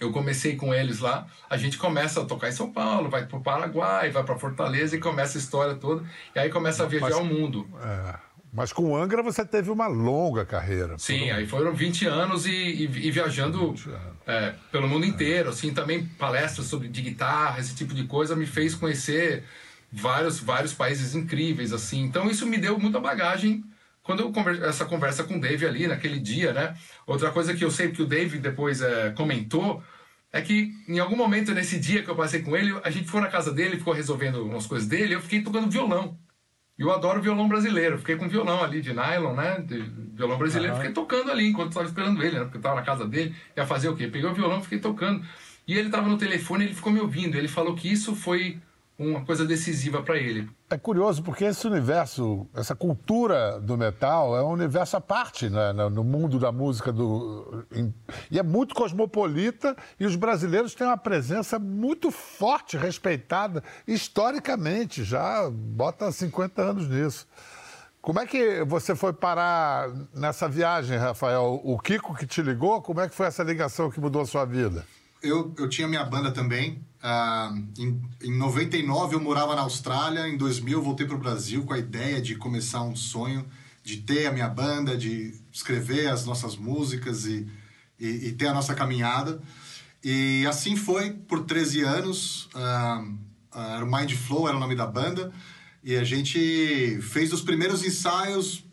eu 0.00 0.12
comecei 0.12 0.55
com 0.56 0.73
eles 0.73 1.00
lá, 1.00 1.27
a 1.50 1.56
gente 1.56 1.77
começa 1.77 2.23
a 2.23 2.25
tocar 2.25 2.49
em 2.49 2.53
São 2.53 2.71
Paulo, 2.71 3.11
vai 3.11 3.27
para 3.27 3.37
o 3.37 3.43
Paraguai, 3.43 4.11
vai 4.11 4.23
para 4.23 4.39
Fortaleza 4.39 4.97
e 4.97 5.00
começa 5.00 5.37
a 5.37 5.41
história 5.41 5.75
toda. 5.75 6.05
E 6.35 6.39
aí 6.39 6.49
começa 6.50 6.85
a 6.85 6.87
viajar 6.87 7.09
mas, 7.09 7.17
o 7.17 7.25
mundo. 7.25 7.69
É, 7.83 8.15
mas 8.53 8.73
com 8.73 8.93
o 8.93 8.97
Angra 8.97 9.23
você 9.23 9.45
teve 9.45 9.71
uma 9.71 9.89
longa 9.89 10.45
carreira. 10.45 10.97
Sim, 10.99 11.31
aí 11.31 11.47
foram 11.47 11.75
20 11.75 12.06
anos 12.06 12.47
e, 12.47 12.50
e, 12.50 12.85
e 12.85 13.11
viajando 13.11 13.75
é, 14.27 14.55
pelo 14.71 14.87
mundo 14.87 15.05
inteiro. 15.05 15.50
Assim, 15.50 15.75
também 15.75 16.06
palestras 16.06 16.67
sobre 16.67 16.87
de 16.89 17.03
guitarra, 17.03 17.59
esse 17.59 17.75
tipo 17.75 17.93
de 17.93 18.05
coisa, 18.05 18.37
me 18.37 18.47
fez 18.47 18.75
conhecer 18.75 19.45
vários, 19.91 20.39
vários 20.39 20.73
países 20.73 21.17
incríveis. 21.17 21.73
assim. 21.73 22.03
Então 22.03 22.31
isso 22.31 22.47
me 22.47 22.56
deu 22.56 22.79
muita 22.79 23.00
bagagem 23.00 23.65
quando 24.09 24.21
eu 24.21 24.33
conversa, 24.33 24.65
essa 24.65 24.85
conversa 24.87 25.25
com 25.25 25.37
o 25.37 25.41
Dave 25.41 25.67
ali 25.67 25.87
naquele 25.87 26.19
dia, 26.19 26.55
né? 26.55 26.75
Outra 27.07 27.31
coisa 27.31 27.53
que 27.53 27.63
eu 27.63 27.71
sei 27.71 27.91
que 27.91 28.01
o 28.01 28.07
Dave 28.07 28.39
depois 28.39 28.81
é, 28.81 29.11
comentou 29.11 29.83
é 30.33 30.41
que 30.41 30.73
em 30.89 30.99
algum 30.99 31.15
momento 31.15 31.53
nesse 31.53 31.79
dia 31.79 32.03
que 32.03 32.09
eu 32.09 32.17
passei 32.17 32.41
com 32.41 32.57
ele, 32.57 32.75
a 32.83 32.89
gente 32.89 33.07
foi 33.07 33.21
na 33.21 33.29
casa 33.29 33.53
dele, 33.53 33.77
ficou 33.77 33.93
resolvendo 33.93 34.43
umas 34.47 34.67
coisas 34.67 34.89
dele, 34.89 35.15
eu 35.15 35.21
fiquei 35.21 35.43
tocando 35.43 35.71
violão. 35.71 36.19
E 36.79 36.81
eu 36.81 36.91
adoro 36.91 37.21
violão 37.21 37.47
brasileiro, 37.47 37.99
fiquei 37.99 38.17
com 38.17 38.31
violão 38.31 38.65
ali 38.65 38.81
de 38.81 38.95
nylon, 38.95 39.35
né? 39.35 39.61
De 39.61 39.77
violão 40.15 40.39
brasileiro, 40.39 40.73
uhum. 40.73 40.81
fiquei 40.81 40.95
tocando 40.95 41.31
ali 41.31 41.47
enquanto 41.47 41.69
estava 41.69 41.87
esperando 41.87 42.23
ele, 42.23 42.39
né? 42.39 42.45
Porque 42.45 42.57
eu 42.57 42.61
estava 42.61 42.77
na 42.77 42.83
casa 42.83 43.07
dele, 43.07 43.37
ia 43.55 43.67
fazer 43.67 43.91
o 43.91 43.95
quê? 43.95 44.09
Peguei 44.09 44.31
o 44.31 44.33
violão, 44.33 44.63
fiquei 44.63 44.79
tocando. 44.79 45.23
E 45.67 45.77
ele 45.77 45.89
estava 45.89 46.09
no 46.09 46.17
telefone, 46.17 46.65
ele 46.65 46.75
ficou 46.75 46.91
me 46.91 47.01
ouvindo. 47.01 47.37
Ele 47.37 47.47
falou 47.47 47.75
que 47.75 47.93
isso 47.93 48.17
foi 48.17 48.59
uma 48.99 49.25
coisa 49.25 49.47
decisiva 49.47 50.03
para 50.03 50.17
ele. 50.17 50.50
É 50.69 50.77
curioso 50.77 51.23
porque 51.23 51.45
esse 51.45 51.67
universo, 51.67 52.49
essa 52.53 52.75
cultura 52.75 53.61
do 53.61 53.79
metal 53.79 54.37
é 54.37 54.43
um 54.43 54.50
universo 54.50 54.97
à 54.97 55.00
parte 55.00 55.49
né, 55.49 55.73
no 55.73 56.03
mundo 56.03 56.39
da 56.39 56.50
música 56.50 56.93
do 56.93 57.65
e 58.29 58.39
é 58.39 58.43
muito 58.43 58.75
cosmopolita 58.75 59.77
e 60.00 60.05
os 60.05 60.17
brasileiros 60.17 60.75
têm 60.75 60.87
uma 60.87 60.97
presença 60.97 61.59
muito 61.61 62.11
forte, 62.11 62.77
respeitada 62.77 63.62
historicamente, 63.87 65.05
já 65.05 65.49
bota 65.49 66.11
50 66.11 66.61
anos 66.61 66.89
nisso. 66.89 67.27
Como 68.00 68.19
é 68.19 68.27
que 68.27 68.65
você 68.65 68.97
foi 68.97 69.12
parar 69.12 69.89
nessa 70.15 70.49
viagem, 70.49 70.97
Rafael? 70.97 71.61
O 71.62 71.79
Kiko 71.79 72.15
que 72.15 72.27
te 72.27 72.43
ligou? 72.43 72.81
Como 72.81 73.00
é 73.00 73.09
que 73.09 73.15
foi 73.15 73.27
essa 73.27 73.43
ligação 73.43 73.91
que 73.91 74.00
mudou 74.00 74.23
a 74.23 74.27
sua 74.27 74.45
vida? 74.45 74.85
Eu, 75.23 75.53
eu 75.59 75.69
tinha 75.69 75.89
minha 75.89 76.05
banda 76.05 76.31
também, 76.31 76.81
ah, 77.03 77.55
em, 77.79 78.00
em 78.23 78.37
99 78.37 79.15
eu 79.15 79.21
morava 79.21 79.55
na 79.55 79.62
Austrália, 79.62 80.29
em 80.29 80.37
2000 80.37 80.79
eu 80.79 80.83
voltei 80.83 81.06
para 81.06 81.15
o 81.15 81.19
Brasil 81.19 81.65
com 81.65 81.73
a 81.73 81.79
ideia 81.79 82.21
de 82.21 82.35
começar 82.35 82.83
um 82.83 82.97
sonho, 82.97 83.47
de 83.85 83.99
ter 83.99 84.27
a 84.27 84.33
minha 84.33 84.49
banda, 84.49 84.97
de 84.97 85.35
escrever 85.52 86.09
as 86.09 86.25
nossas 86.25 86.57
músicas 86.57 87.25
e, 87.25 87.47
e, 87.99 88.28
e 88.28 88.33
ter 88.33 88.49
a 88.49 88.55
nossa 88.55 88.75
caminhada. 88.75 89.40
E 90.02 90.45
assim 90.49 90.76
foi 90.76 91.12
por 91.12 91.45
13 91.45 91.83
anos. 91.83 92.49
Ah, 92.55 93.05
era 93.76 93.85
o 93.85 93.90
Mind 93.90 94.12
Flow, 94.12 94.49
era 94.49 94.57
o 94.57 94.61
nome 94.61 94.75
da 94.75 94.87
banda. 94.87 95.33
E 95.83 95.97
a 95.97 96.05
gente 96.05 96.99
fez 97.00 97.33
os 97.33 97.40
primeiros 97.40 97.85
ensaios, 97.85 98.64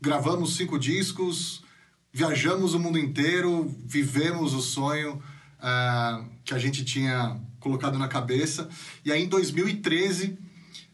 gravamos 0.00 0.56
cinco 0.56 0.78
discos, 0.78 1.62
viajamos 2.12 2.74
o 2.74 2.78
mundo 2.78 2.98
inteiro, 2.98 3.74
vivemos 3.84 4.54
o 4.54 4.60
sonho 4.60 5.20
que 6.44 6.54
a 6.54 6.58
gente 6.58 6.84
tinha 6.84 7.40
colocado 7.60 7.98
na 7.98 8.08
cabeça. 8.08 8.68
E 9.04 9.12
aí, 9.12 9.22
em 9.22 9.28
2013, 9.28 10.36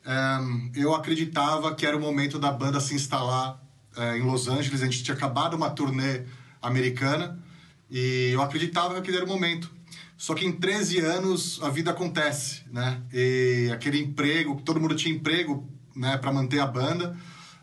um, 0.07 0.71
eu 0.75 0.95
acreditava 0.95 1.75
que 1.75 1.87
era 1.87 1.97
o 1.97 2.01
momento 2.01 2.39
da 2.39 2.53
banda 2.53 2.81
se 2.81 2.95
instalar 2.95 3.61
uh, 3.97 4.17
em 4.17 4.23
Los 4.23 4.49
Angeles. 4.49 4.83
A 4.83 4.85
gente 4.85 5.03
tinha 5.03 5.17
acabado 5.17 5.55
uma 5.55 5.71
turnê 5.71 6.25
americana 6.61 7.43
e 7.91 8.31
eu 8.33 8.43
acreditava 8.43 8.95
que 8.95 9.01
aquele 9.01 9.17
era 9.17 9.27
o 9.27 9.29
momento. 9.29 9.75
Só 10.17 10.35
que 10.35 10.47
em 10.47 10.53
13 10.53 11.01
anos 11.01 11.63
a 11.63 11.69
vida 11.69 11.91
acontece, 11.91 12.63
né? 12.73 13.03
E 13.13 13.71
aquele 13.73 14.01
emprego, 14.01 14.61
todo 14.65 14.81
mundo 14.81 14.95
tinha 14.95 15.15
emprego, 15.15 15.69
né, 15.95 16.17
para 16.17 16.33
manter 16.33 16.59
a 16.59 16.67
banda. 16.67 17.17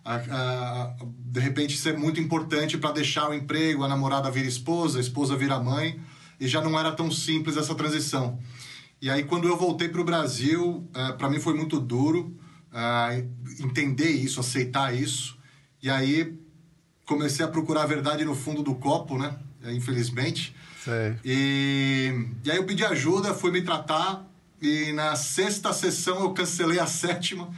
A, 0.06 0.16
a, 0.16 0.96
de 1.06 1.40
repente 1.40 1.76
isso 1.76 1.90
é 1.90 1.94
muito 1.94 2.20
importante 2.20 2.78
para 2.78 2.92
deixar 2.92 3.30
o 3.30 3.34
emprego, 3.34 3.84
a 3.84 3.88
namorada 3.88 4.30
vira 4.30 4.48
esposa, 4.48 4.98
a 4.98 5.02
esposa 5.02 5.36
vira 5.36 5.60
mãe, 5.60 6.00
e 6.40 6.48
já 6.48 6.62
não 6.62 6.78
era 6.78 6.92
tão 6.92 7.10
simples 7.10 7.58
essa 7.58 7.74
transição. 7.74 8.38
E 9.04 9.10
aí, 9.10 9.26
quando 9.26 9.50
eu 9.50 9.58
voltei 9.58 9.90
para 9.90 10.00
o 10.00 10.06
Brasil, 10.06 10.88
uh, 10.96 10.98
é, 10.98 11.12
para 11.12 11.30
mim 11.30 11.38
foi 11.38 11.54
muito 11.54 11.78
duro 11.78 12.34
uh, 12.72 13.62
entender 13.62 14.08
isso, 14.08 14.40
aceitar 14.40 14.96
isso. 14.96 15.38
E 15.82 15.90
aí, 15.90 16.34
comecei 17.06 17.44
a 17.44 17.50
procurar 17.50 17.84
a 17.84 17.86
verdade 17.86 18.24
no 18.24 18.34
fundo 18.34 18.64
do 18.64 18.76
copo, 18.76 19.18
né? 19.18 19.36
Infelizmente. 19.66 20.56
Sei. 20.82 21.18
E, 21.26 22.28
e 22.46 22.50
aí, 22.50 22.56
eu 22.56 22.64
pedi 22.64 22.86
ajuda, 22.86 23.34
fui 23.34 23.52
me 23.52 23.62
tratar. 23.62 24.26
E 24.62 24.94
na 24.94 25.18
sexta 25.18 25.74
sessão, 25.74 26.22
eu 26.22 26.32
cancelei 26.32 26.80
a 26.80 26.88
sétima, 26.88 27.50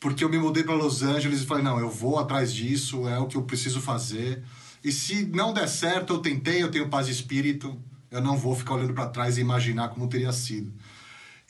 porque 0.00 0.24
eu 0.24 0.30
me 0.30 0.38
mudei 0.38 0.64
para 0.64 0.72
Los 0.72 1.02
Angeles 1.02 1.42
e 1.42 1.46
falei: 1.46 1.62
não, 1.62 1.78
eu 1.78 1.90
vou 1.90 2.18
atrás 2.18 2.54
disso, 2.54 3.06
é 3.06 3.18
o 3.18 3.26
que 3.26 3.36
eu 3.36 3.42
preciso 3.42 3.82
fazer. 3.82 4.42
E 4.82 4.90
se 4.90 5.26
não 5.26 5.52
der 5.52 5.68
certo, 5.68 6.14
eu 6.14 6.20
tentei, 6.20 6.62
eu 6.62 6.70
tenho 6.70 6.88
paz 6.88 7.04
de 7.04 7.12
espírito, 7.12 7.78
eu 8.10 8.20
não 8.20 8.36
vou 8.36 8.54
ficar 8.54 8.74
olhando 8.74 8.94
para 8.94 9.08
trás 9.08 9.38
e 9.38 9.40
imaginar 9.40 9.88
como 9.88 10.08
teria 10.08 10.32
sido. 10.32 10.72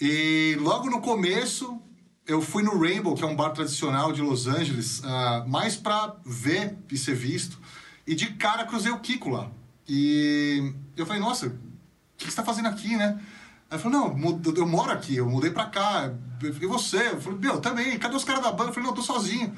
E 0.00 0.56
logo 0.60 0.88
no 0.88 1.00
começo, 1.00 1.80
eu 2.26 2.40
fui 2.40 2.62
no 2.62 2.78
Rainbow, 2.78 3.14
que 3.14 3.22
é 3.22 3.26
um 3.26 3.36
bar 3.36 3.50
tradicional 3.50 4.12
de 4.12 4.22
Los 4.22 4.46
Angeles, 4.46 5.00
uh, 5.00 5.48
mais 5.48 5.76
para 5.76 6.16
ver 6.24 6.76
e 6.90 6.96
ser 6.96 7.14
visto. 7.14 7.58
E 8.06 8.14
de 8.14 8.26
cara 8.34 8.64
cruzei 8.64 8.92
o 8.92 9.00
Kiko 9.00 9.30
lá. 9.30 9.50
E 9.88 10.72
eu 10.96 11.04
falei, 11.04 11.20
nossa, 11.20 11.46
o 11.46 11.50
que 12.16 12.24
você 12.24 12.28
está 12.28 12.44
fazendo 12.44 12.68
aqui, 12.68 12.96
né? 12.96 13.20
Aí 13.70 13.76
ele 13.76 13.82
falou, 13.82 14.16
não, 14.16 14.52
eu 14.56 14.66
moro 14.66 14.92
aqui, 14.92 15.16
eu 15.16 15.28
mudei 15.28 15.50
pra 15.50 15.66
cá. 15.66 16.12
E 16.42 16.66
você? 16.66 17.08
Eu 17.08 17.20
falei, 17.20 17.38
meu, 17.38 17.60
também, 17.60 17.98
cadê 17.98 18.16
os 18.16 18.24
caras 18.24 18.42
da 18.42 18.52
banda? 18.52 18.70
Eu 18.70 18.74
falei, 18.74 18.88
não, 18.88 18.96
eu 18.96 18.96
tô 18.96 19.02
sozinho. 19.02 19.54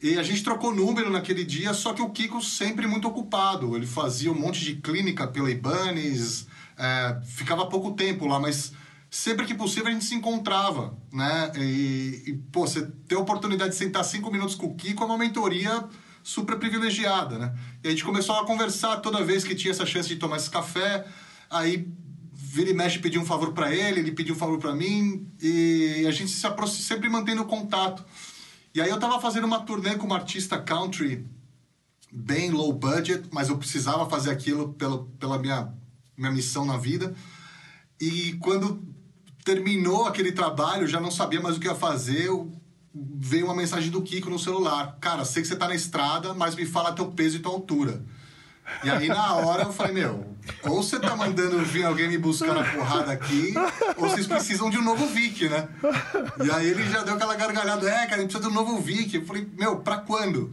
E 0.00 0.16
a 0.16 0.22
gente 0.22 0.44
trocou 0.44 0.74
número 0.74 1.10
naquele 1.10 1.44
dia, 1.44 1.74
só 1.74 1.92
que 1.92 2.00
o 2.00 2.10
Kiko 2.10 2.40
sempre 2.40 2.86
muito 2.86 3.08
ocupado. 3.08 3.74
Ele 3.76 3.86
fazia 3.86 4.30
um 4.30 4.38
monte 4.38 4.64
de 4.64 4.76
clínica 4.76 5.26
pela 5.26 5.50
Ibanez, 5.50 6.46
é, 6.76 7.20
ficava 7.24 7.66
pouco 7.66 7.92
tempo 7.92 8.26
lá, 8.26 8.38
mas 8.38 8.72
sempre 9.10 9.44
que 9.44 9.54
possível 9.54 9.88
a 9.88 9.90
gente 9.90 10.04
se 10.04 10.14
encontrava, 10.14 10.96
né? 11.12 11.52
E, 11.56 12.22
e, 12.26 12.32
pô, 12.52 12.60
você 12.60 12.86
ter 13.08 13.16
a 13.16 13.18
oportunidade 13.18 13.70
de 13.70 13.76
sentar 13.76 14.04
cinco 14.04 14.30
minutos 14.30 14.54
com 14.54 14.66
o 14.66 14.74
Kiko 14.76 15.02
é 15.02 15.06
uma 15.06 15.18
mentoria 15.18 15.84
super 16.22 16.58
privilegiada, 16.58 17.38
né? 17.38 17.54
E 17.82 17.88
a 17.88 17.90
gente 17.90 18.04
começou 18.04 18.36
a 18.36 18.46
conversar 18.46 18.98
toda 18.98 19.24
vez 19.24 19.42
que 19.42 19.54
tinha 19.54 19.72
essa 19.72 19.86
chance 19.86 20.08
de 20.08 20.16
tomar 20.16 20.36
esse 20.36 20.50
café. 20.50 21.06
Aí 21.50 21.88
vira 22.32 22.70
e 22.70 22.74
mexe 22.74 22.98
pedir 22.98 23.18
um 23.18 23.26
favor 23.26 23.52
para 23.52 23.74
ele, 23.74 24.00
ele 24.00 24.12
pediu 24.12 24.34
um 24.34 24.38
favor 24.38 24.58
para 24.58 24.74
mim 24.74 25.26
e 25.40 26.04
a 26.06 26.10
gente 26.10 26.30
se 26.30 26.46
aproxima, 26.46 26.86
sempre 26.86 27.08
mantendo 27.08 27.44
contato. 27.44 28.04
E 28.74 28.80
aí 28.80 28.90
eu 28.90 28.98
tava 28.98 29.20
fazendo 29.20 29.44
uma 29.44 29.60
turnê 29.60 29.96
com 29.96 30.06
uma 30.06 30.16
artista 30.16 30.60
country 30.60 31.26
bem 32.12 32.50
low 32.50 32.72
budget, 32.72 33.28
mas 33.30 33.48
eu 33.48 33.58
precisava 33.58 34.08
fazer 34.08 34.30
aquilo 34.30 34.72
pela, 34.74 35.04
pela 35.18 35.38
minha, 35.38 35.72
minha 36.16 36.30
missão 36.30 36.64
na 36.64 36.76
vida. 36.76 37.14
E 38.00 38.34
quando 38.40 38.82
terminou 39.44 40.06
aquele 40.06 40.32
trabalho, 40.32 40.86
já 40.86 41.00
não 41.00 41.10
sabia 41.10 41.40
mais 41.40 41.56
o 41.56 41.60
que 41.60 41.66
ia 41.66 41.74
fazer, 41.74 42.26
eu, 42.26 42.52
veio 42.94 43.46
uma 43.46 43.54
mensagem 43.54 43.90
do 43.90 44.02
Kiko 44.02 44.30
no 44.30 44.38
celular. 44.38 44.96
Cara, 45.00 45.24
sei 45.24 45.42
que 45.42 45.48
você 45.48 45.56
tá 45.56 45.68
na 45.68 45.74
estrada, 45.74 46.34
mas 46.34 46.54
me 46.54 46.66
fala 46.66 46.92
teu 46.92 47.10
peso 47.10 47.36
e 47.36 47.40
tua 47.40 47.52
altura. 47.52 48.04
E 48.84 48.90
aí 48.90 49.08
na 49.08 49.34
hora 49.34 49.64
eu 49.64 49.72
falei, 49.72 49.92
meu, 49.92 50.36
ou 50.64 50.82
você 50.82 50.98
tá 50.98 51.16
mandando 51.16 51.58
vir 51.64 51.84
alguém 51.84 52.08
me 52.08 52.18
buscar 52.18 52.54
na 52.54 52.64
porrada 52.64 53.12
aqui, 53.12 53.54
ou 53.96 54.08
vocês 54.08 54.26
precisam 54.26 54.70
de 54.70 54.78
um 54.78 54.82
novo 54.82 55.06
Vic, 55.06 55.48
né? 55.48 55.68
E 56.44 56.50
aí 56.50 56.68
ele 56.68 56.88
já 56.90 57.02
deu 57.02 57.14
aquela 57.14 57.34
gargalhada, 57.34 57.88
é, 57.88 58.06
cara, 58.06 58.16
a 58.16 58.20
gente 58.20 58.30
precisa 58.32 58.40
de 58.40 58.48
um 58.48 58.54
novo 58.54 58.80
Vic. 58.80 59.14
Eu 59.14 59.24
falei, 59.24 59.48
meu, 59.56 59.76
pra 59.80 59.98
quando? 59.98 60.52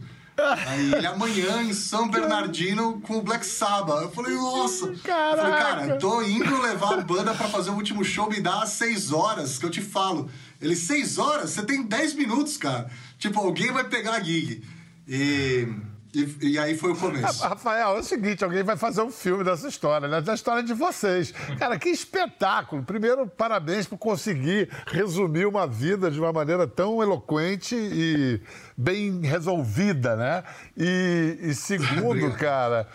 Aí 0.66 0.92
ele 0.92 1.06
amanhã 1.06 1.62
em 1.62 1.72
São 1.72 2.10
Bernardino 2.10 3.00
com 3.00 3.16
o 3.16 3.22
Black 3.22 3.46
Sabbath. 3.46 4.02
Eu 4.02 4.10
falei, 4.10 4.34
nossa. 4.34 4.92
Caraca. 5.02 5.30
Eu 5.30 5.42
falei, 5.42 5.58
cara, 5.58 5.96
tô 5.96 6.22
indo 6.22 6.60
levar 6.60 6.98
a 6.98 7.00
banda 7.00 7.32
para 7.32 7.48
fazer 7.48 7.70
o 7.70 7.74
último 7.74 8.04
show, 8.04 8.28
me 8.28 8.40
dá 8.40 8.66
seis 8.66 9.12
horas 9.12 9.56
que 9.56 9.64
eu 9.64 9.70
te 9.70 9.80
falo. 9.80 10.28
Ele, 10.60 10.76
seis 10.76 11.16
horas? 11.16 11.50
Você 11.50 11.62
tem 11.62 11.82
dez 11.82 12.12
minutos, 12.12 12.58
cara. 12.58 12.90
Tipo, 13.18 13.40
alguém 13.40 13.72
vai 13.72 13.84
pegar 13.84 14.12
a 14.12 14.20
gig. 14.22 14.62
E 15.08 15.68
e, 16.16 16.52
e, 16.52 16.58
aí 16.58 16.76
foi 16.76 16.92
o 16.92 16.96
começo. 16.96 17.42
Rafael, 17.42 17.96
é 17.96 17.98
o 17.98 18.02
seguinte: 18.02 18.42
alguém 18.42 18.62
vai 18.62 18.76
fazer 18.76 19.02
um 19.02 19.10
filme 19.10 19.44
dessa 19.44 19.68
história, 19.68 20.08
né? 20.08 20.20
Da 20.22 20.34
história 20.34 20.62
de 20.62 20.72
vocês. 20.72 21.32
Cara, 21.58 21.78
que 21.78 21.90
espetáculo! 21.90 22.82
Primeiro, 22.82 23.26
parabéns 23.26 23.86
por 23.86 23.98
conseguir 23.98 24.70
resumir 24.86 25.46
uma 25.46 25.66
vida 25.66 26.10
de 26.10 26.18
uma 26.18 26.32
maneira 26.32 26.66
tão 26.66 27.02
eloquente 27.02 27.76
e 27.76 28.40
bem 28.76 29.20
resolvida, 29.20 30.16
né? 30.16 30.44
E, 30.76 31.38
e 31.42 31.54
segundo, 31.54 32.32
cara. 32.38 32.88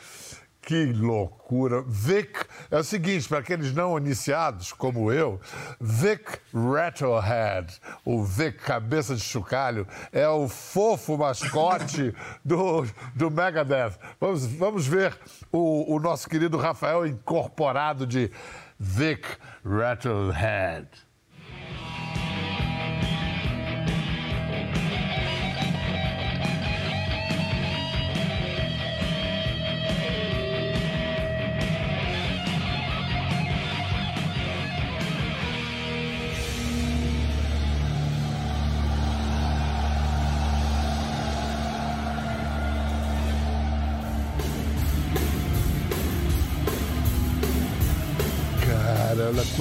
Que 0.62 0.94
loucura. 0.94 1.82
Vic, 1.82 2.46
é 2.70 2.78
o 2.78 2.84
seguinte, 2.84 3.28
para 3.28 3.40
aqueles 3.40 3.74
não 3.74 3.98
iniciados 3.98 4.72
como 4.72 5.12
eu, 5.12 5.42
Vic 5.80 6.40
Rattlehead, 6.54 7.82
o 8.06 8.24
Vic 8.24 8.60
Cabeça 8.60 9.16
de 9.16 9.22
Chocalho, 9.22 9.88
é 10.12 10.28
o 10.28 10.48
fofo 10.48 11.18
mascote 11.18 12.14
do, 12.46 12.86
do 13.16 13.32
Megadeth. 13.32 13.98
Vamos, 14.20 14.46
vamos 14.46 14.88
ver 14.88 15.18
o, 15.52 15.96
o 15.96 16.00
nosso 16.00 16.30
querido 16.30 16.58
Rafael 16.58 17.08
incorporado 17.08 18.06
de 18.06 18.32
Vic 18.80 19.28
Rattlehead. 19.66 20.88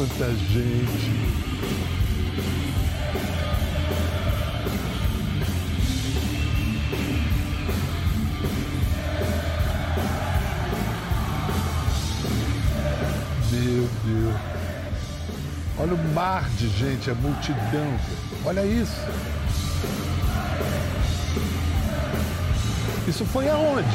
Quanta 0.00 0.34
gente. 0.34 1.10
Meu 13.52 13.90
Deus. 14.06 14.36
Olha 15.78 15.94
o 15.94 16.14
mar 16.14 16.48
de 16.56 16.68
gente, 16.70 17.10
a 17.10 17.14
multidão. 17.16 18.00
Olha 18.46 18.64
isso. 18.64 18.96
Isso 23.06 23.26
foi 23.26 23.50
aonde? 23.50 23.86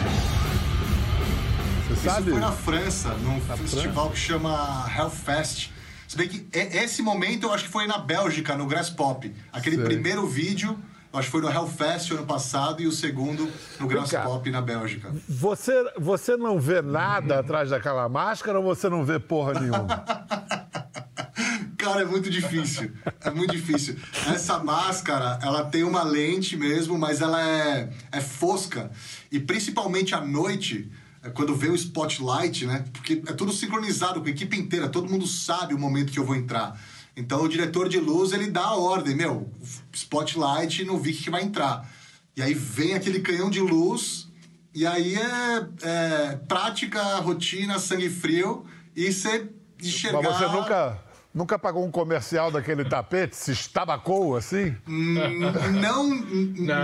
Você 1.87 1.95
sabe? 1.95 2.29
Isso 2.29 2.31
foi 2.31 2.39
na 2.39 2.51
França, 2.51 3.09
num 3.15 3.43
na 3.47 3.57
festival 3.57 3.93
França? 3.93 4.09
que 4.11 4.19
chama 4.19 4.91
Hellfest. 4.95 5.74
Se 6.15 6.17
bem 6.17 6.29
que 6.29 6.47
esse 6.57 7.01
momento 7.01 7.47
eu 7.47 7.51
acho 7.53 7.65
que 7.65 7.69
foi 7.69 7.85
na 7.87 7.97
Bélgica, 7.97 8.55
no 8.55 8.65
Grass 8.65 8.89
Pop. 8.89 9.29
Aquele 9.51 9.75
Sei. 9.75 9.83
primeiro 9.83 10.25
vídeo, 10.25 10.79
eu 11.11 11.19
acho 11.19 11.27
que 11.27 11.31
foi 11.33 11.41
no 11.41 11.51
Hellfest 11.51 12.11
ano 12.11 12.25
passado 12.25 12.81
e 12.81 12.87
o 12.87 12.91
segundo 12.93 13.51
no 13.77 13.85
Grass 13.85 14.11
Pop 14.11 14.49
na 14.49 14.61
Bélgica. 14.61 15.13
Você, 15.27 15.73
você 15.99 16.37
não 16.37 16.57
vê 16.57 16.81
nada 16.81 17.39
atrás 17.39 17.71
daquela 17.71 18.07
máscara 18.07 18.59
ou 18.59 18.63
você 18.63 18.87
não 18.87 19.03
vê 19.03 19.19
porra 19.19 19.59
nenhuma? 19.59 20.05
Cara, 21.75 22.03
é 22.03 22.05
muito 22.05 22.29
difícil. 22.29 22.93
É 23.19 23.29
muito 23.29 23.51
difícil. 23.51 23.97
Essa 24.25 24.57
máscara, 24.59 25.37
ela 25.43 25.65
tem 25.65 25.83
uma 25.83 26.03
lente 26.03 26.55
mesmo, 26.55 26.97
mas 26.97 27.19
ela 27.19 27.45
é, 27.45 27.89
é 28.09 28.21
fosca. 28.21 28.89
E 29.29 29.37
principalmente 29.37 30.15
à 30.15 30.21
noite, 30.21 30.89
quando 31.33 31.55
vem 31.55 31.71
o 31.71 31.75
spotlight, 31.75 32.65
né? 32.65 32.85
Porque 32.93 33.23
é 33.27 33.33
tudo 33.33 33.51
sincronizado 33.51 34.21
com 34.21 34.27
a 34.27 34.29
equipe 34.29 34.57
inteira, 34.57 34.89
todo 34.89 35.09
mundo 35.09 35.25
sabe 35.25 35.73
o 35.73 35.79
momento 35.79 36.11
que 36.11 36.19
eu 36.19 36.25
vou 36.25 36.35
entrar. 36.35 36.79
Então 37.15 37.41
o 37.43 37.49
diretor 37.49 37.87
de 37.87 37.99
luz 37.99 38.33
ele 38.33 38.51
dá 38.51 38.61
a 38.61 38.75
ordem, 38.75 39.15
meu, 39.15 39.49
spotlight 39.93 40.83
no 40.83 40.99
Vic 40.99 41.23
que 41.23 41.29
vai 41.29 41.43
entrar. 41.43 41.89
E 42.35 42.41
aí 42.41 42.53
vem 42.53 42.93
aquele 42.93 43.21
canhão 43.21 43.49
de 43.49 43.61
luz, 43.61 44.27
e 44.73 44.85
aí 44.85 45.15
é, 45.15 45.67
é 45.81 46.35
prática, 46.47 47.01
rotina, 47.19 47.79
sangue 47.79 48.09
frio, 48.09 48.65
e 48.93 49.11
você 49.11 49.49
enxergar. 49.81 50.21
Mas 50.21 50.37
você 50.37 50.47
nunca 50.47 51.04
Nunca 51.35 51.59
pagou 51.59 51.85
um 51.85 51.91
comercial 51.91 52.49
daquele 52.49 52.85
tapete? 52.85 53.35
Se 53.35 53.51
estabacou 53.51 54.37
assim? 54.37 54.73
Não, 54.87 55.29
não, 55.73 56.09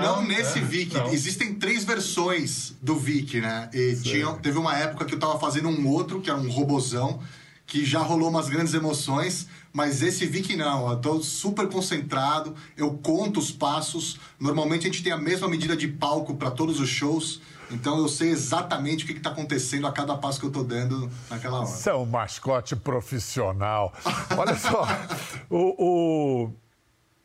não 0.01 0.23
nesse 0.23 0.59
Vic. 0.59 0.93
Não. 0.93 1.07
Existem 1.07 1.55
três 1.55 1.85
versões 1.85 2.73
do 2.81 2.97
Vic, 2.97 3.39
né? 3.39 3.69
E 3.73 3.95
tinha, 3.95 4.27
teve 4.33 4.57
uma 4.57 4.77
época 4.77 5.05
que 5.05 5.15
eu 5.15 5.19
tava 5.19 5.39
fazendo 5.39 5.69
um 5.69 5.87
outro, 5.87 6.19
que 6.19 6.29
era 6.29 6.37
um 6.37 6.51
robozão, 6.51 7.21
que 7.65 7.85
já 7.85 7.99
rolou 7.99 8.27
umas 8.27 8.49
grandes 8.49 8.73
emoções, 8.73 9.47
mas 9.71 10.03
esse 10.03 10.25
Vic 10.25 10.53
não. 10.57 10.91
Eu 10.91 10.97
tô 10.97 11.23
super 11.23 11.69
concentrado, 11.69 12.53
eu 12.75 12.91
conto 13.01 13.39
os 13.39 13.51
passos. 13.51 14.19
Normalmente 14.37 14.81
a 14.81 14.91
gente 14.91 15.01
tem 15.01 15.13
a 15.13 15.17
mesma 15.17 15.47
medida 15.47 15.77
de 15.77 15.87
palco 15.87 16.35
para 16.35 16.51
todos 16.51 16.77
os 16.81 16.89
shows. 16.89 17.39
Então 17.71 17.97
eu 17.97 18.07
sei 18.07 18.29
exatamente 18.29 19.03
o 19.03 19.07
que 19.07 19.13
está 19.13 19.29
acontecendo 19.29 19.87
a 19.87 19.91
cada 19.91 20.15
passo 20.15 20.39
que 20.39 20.45
eu 20.45 20.49
estou 20.49 20.63
dando 20.63 21.09
naquela 21.29 21.59
hora. 21.59 21.65
Você 21.65 21.89
é 21.89 21.93
um 21.93 22.05
mascote 22.05 22.75
profissional. 22.75 23.93
Olha 24.37 24.55
só, 24.55 24.85
o, 25.49 26.45
o... 26.45 26.53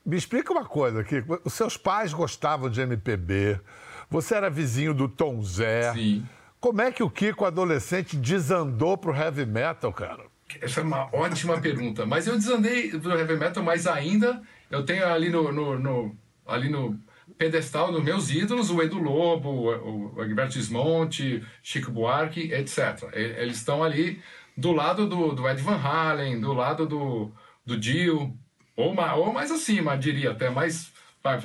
me 0.04 0.16
explica 0.16 0.52
uma 0.52 0.64
coisa 0.64 1.00
aqui. 1.00 1.24
Os 1.44 1.52
seus 1.52 1.76
pais 1.76 2.12
gostavam 2.12 2.70
de 2.70 2.80
MPB, 2.80 3.60
você 4.08 4.34
era 4.34 4.48
vizinho 4.48 4.94
do 4.94 5.08
Tom 5.08 5.42
Zé. 5.42 5.92
Sim. 5.92 6.26
Como 6.60 6.80
é 6.80 6.90
que 6.90 7.02
o 7.02 7.10
Kiko, 7.10 7.44
adolescente, 7.44 8.16
desandou 8.16 8.96
pro 8.96 9.14
heavy 9.14 9.44
metal, 9.44 9.92
cara? 9.92 10.24
Essa 10.60 10.80
é 10.80 10.82
uma 10.82 11.08
ótima 11.12 11.60
pergunta. 11.60 12.06
Mas 12.06 12.26
eu 12.26 12.36
desandei 12.36 12.90
do 12.92 13.10
heavy 13.12 13.36
metal, 13.36 13.62
mas 13.62 13.86
ainda 13.86 14.40
eu 14.70 14.84
tenho 14.84 15.06
ali 15.06 15.28
no, 15.28 15.52
no, 15.52 15.78
no 15.78 16.16
ali 16.46 16.68
no 16.68 16.98
pedestal 17.38 17.92
dos 17.92 18.02
meus 18.02 18.30
ídolos, 18.30 18.70
o 18.70 18.82
Edu 18.82 18.98
Lobo, 18.98 19.70
o, 19.70 20.22
Egberto 20.22 20.54
Gismonte, 20.54 21.44
Chico 21.62 21.90
Buarque, 21.90 22.52
etc. 22.52 23.10
Eles 23.12 23.58
estão 23.58 23.82
ali 23.84 24.20
do 24.56 24.72
lado 24.72 25.06
do, 25.06 25.32
do 25.32 25.48
Ed 25.48 25.60
Van 25.60 25.76
Halen, 25.76 26.40
do 26.40 26.52
lado 26.52 26.86
do, 26.86 27.30
do 27.64 27.76
Dio, 27.76 28.34
ou, 28.74 28.94
ou 28.96 29.32
mais 29.32 29.50
acima, 29.50 29.96
diria 29.96 30.30
até, 30.30 30.48
mais, 30.48 30.92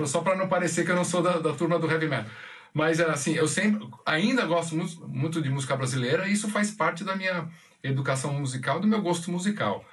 só 0.05 0.21
para 0.21 0.35
não 0.35 0.47
parecer 0.47 0.85
que 0.85 0.91
eu 0.91 0.95
não 0.95 1.03
sou 1.03 1.21
da, 1.21 1.39
da 1.39 1.53
turma 1.53 1.77
do 1.77 1.89
heavy 1.91 2.07
metal. 2.07 2.29
Mas 2.73 3.01
assim, 3.01 3.33
eu 3.33 3.47
sempre 3.47 3.87
ainda 4.05 4.45
gosto 4.45 4.75
muito, 4.75 5.07
muito 5.07 5.41
de 5.41 5.49
música 5.49 5.75
brasileira 5.75 6.27
e 6.27 6.33
isso 6.33 6.49
faz 6.49 6.71
parte 6.71 7.03
da 7.03 7.15
minha 7.15 7.49
educação 7.83 8.33
musical, 8.33 8.79
do 8.79 8.87
meu 8.87 9.01
gosto 9.01 9.29
musical. 9.29 9.83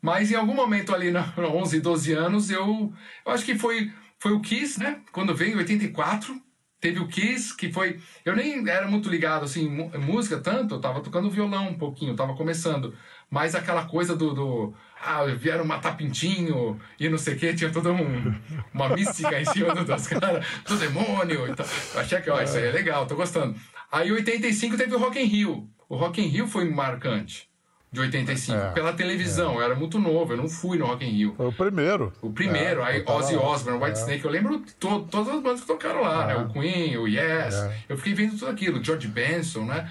Mas 0.00 0.30
em 0.30 0.36
algum 0.36 0.54
momento 0.54 0.94
ali, 0.94 1.10
na 1.10 1.32
11, 1.36 1.80
12 1.80 2.12
anos, 2.12 2.50
eu, 2.50 2.92
eu 3.26 3.32
acho 3.32 3.44
que 3.44 3.58
foi, 3.58 3.92
foi 4.18 4.32
o 4.32 4.40
Kiss, 4.40 4.78
né? 4.78 5.00
Quando 5.12 5.34
veio 5.34 5.54
em 5.54 5.58
84, 5.58 6.40
teve 6.80 7.00
o 7.00 7.08
Kiss, 7.08 7.56
que 7.56 7.72
foi... 7.72 8.00
Eu 8.24 8.34
nem 8.34 8.68
era 8.68 8.88
muito 8.88 9.08
ligado, 9.08 9.44
assim, 9.44 9.68
música 9.98 10.38
tanto, 10.38 10.74
eu 10.74 10.80
tava 10.80 11.00
tocando 11.00 11.30
violão 11.30 11.68
um 11.68 11.78
pouquinho, 11.78 12.12
eu 12.12 12.16
tava 12.16 12.34
começando. 12.34 12.94
Mas 13.30 13.54
aquela 13.54 13.84
coisa 13.84 14.16
do... 14.16 14.34
do 14.34 14.74
ah, 15.00 15.24
vieram 15.26 15.64
matar 15.64 15.96
pintinho 15.96 16.80
e 16.98 17.08
não 17.08 17.18
sei 17.18 17.34
o 17.34 17.38
que, 17.38 17.54
tinha 17.54 17.70
toda 17.70 17.92
um, 17.92 18.34
uma 18.74 18.88
mística 18.88 19.40
em 19.40 19.44
cima 19.44 19.72
das 19.84 20.08
caras, 20.08 20.44
do 20.66 20.76
demônio 20.76 21.46
e 21.46 21.54
tal. 21.54 21.66
Eu 21.94 22.00
achei 22.00 22.20
que, 22.20 22.30
ó, 22.30 22.42
isso 22.42 22.56
aí 22.56 22.66
é 22.66 22.72
legal, 22.72 23.06
tô 23.06 23.14
gostando. 23.14 23.54
Aí 23.92 24.08
em 24.08 24.12
85 24.12 24.76
teve 24.76 24.94
o 24.94 24.98
Rock 24.98 25.20
in 25.20 25.24
Rio. 25.24 25.70
O 25.88 25.96
Rock 25.96 26.20
in 26.20 26.26
Rio 26.26 26.48
foi 26.48 26.68
marcante 26.68 27.47
de 27.90 28.00
85, 28.00 28.58
é, 28.58 28.70
pela 28.72 28.92
televisão. 28.92 29.52
É. 29.52 29.56
Eu 29.56 29.62
era 29.62 29.74
muito 29.74 29.98
novo, 29.98 30.32
eu 30.32 30.36
não 30.36 30.48
fui 30.48 30.78
no 30.78 30.86
Rock 30.86 31.04
in 31.04 31.10
Rio. 31.10 31.34
Foi 31.36 31.46
o 31.46 31.52
primeiro. 31.52 32.12
O 32.20 32.30
primeiro, 32.30 32.82
é, 32.82 32.84
aí 32.84 33.04
Ozzy 33.06 33.36
Osbourne, 33.36 33.82
White 33.82 33.98
é. 33.98 34.02
Snake, 34.02 34.24
eu 34.24 34.30
lembro 34.30 34.60
to, 34.78 35.06
todas 35.10 35.28
as 35.28 35.42
bandas 35.42 35.60
que 35.62 35.66
tocaram 35.66 36.02
lá, 36.02 36.26
né? 36.26 36.34
É. 36.34 36.36
O 36.36 36.48
Queen, 36.50 36.96
o 36.98 37.08
Yes. 37.08 37.54
É. 37.54 37.84
Eu 37.88 37.96
fiquei 37.96 38.14
vendo 38.14 38.38
tudo 38.38 38.50
aquilo, 38.50 38.82
George 38.84 39.08
Benson, 39.08 39.64
né? 39.64 39.90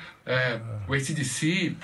o 0.88 0.94
ACDC, 0.94 1.76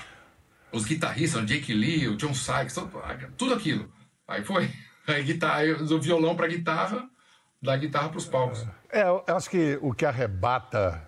os 0.70 0.84
guitarristas, 0.84 1.42
o 1.42 1.46
Jake 1.46 1.72
Lee, 1.72 2.08
o 2.08 2.16
John 2.16 2.34
Sykes, 2.34 2.74
tudo, 2.74 2.90
tudo 3.36 3.54
aquilo. 3.54 3.88
Aí 4.28 4.44
foi. 4.44 4.70
Aí 5.06 5.22
guitarra, 5.22 5.74
do 5.74 6.00
violão 6.00 6.34
pra 6.34 6.46
guitarra, 6.46 7.04
da 7.60 7.76
guitarra 7.76 8.08
pros 8.08 8.24
palcos. 8.24 8.66
É, 8.90 9.02
eu 9.02 9.22
acho 9.26 9.50
que 9.50 9.78
o 9.82 9.92
que 9.92 10.06
arrebata 10.06 11.06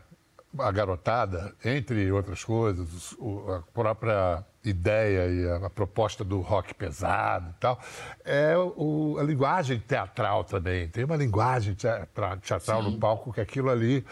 a 0.59 0.71
garotada, 0.71 1.55
entre 1.65 2.11
outras 2.13 2.45
coisas, 2.45 3.17
a 3.49 3.63
própria 3.73 4.45
ideia 4.69 5.27
e 5.29 5.65
a, 5.65 5.71
proposta 5.71 6.25
do 6.25 6.41
rock 6.41 6.75
pesado 6.75 7.51
e 7.51 7.61
tal, 7.61 7.81
é 8.25 8.57
o, 8.57 9.17
a 9.19 9.23
linguagem 9.23 9.79
teatral 9.79 10.45
também. 10.45 10.89
Tem 10.89 11.05
uma 11.05 11.17
linguagem 11.17 11.75
teatral, 11.75 12.37
teatral 12.39 12.83
no 12.83 12.99
palco 12.99 13.33
que 13.33 13.41
aquilo 13.41 13.71
ali. 13.71 14.05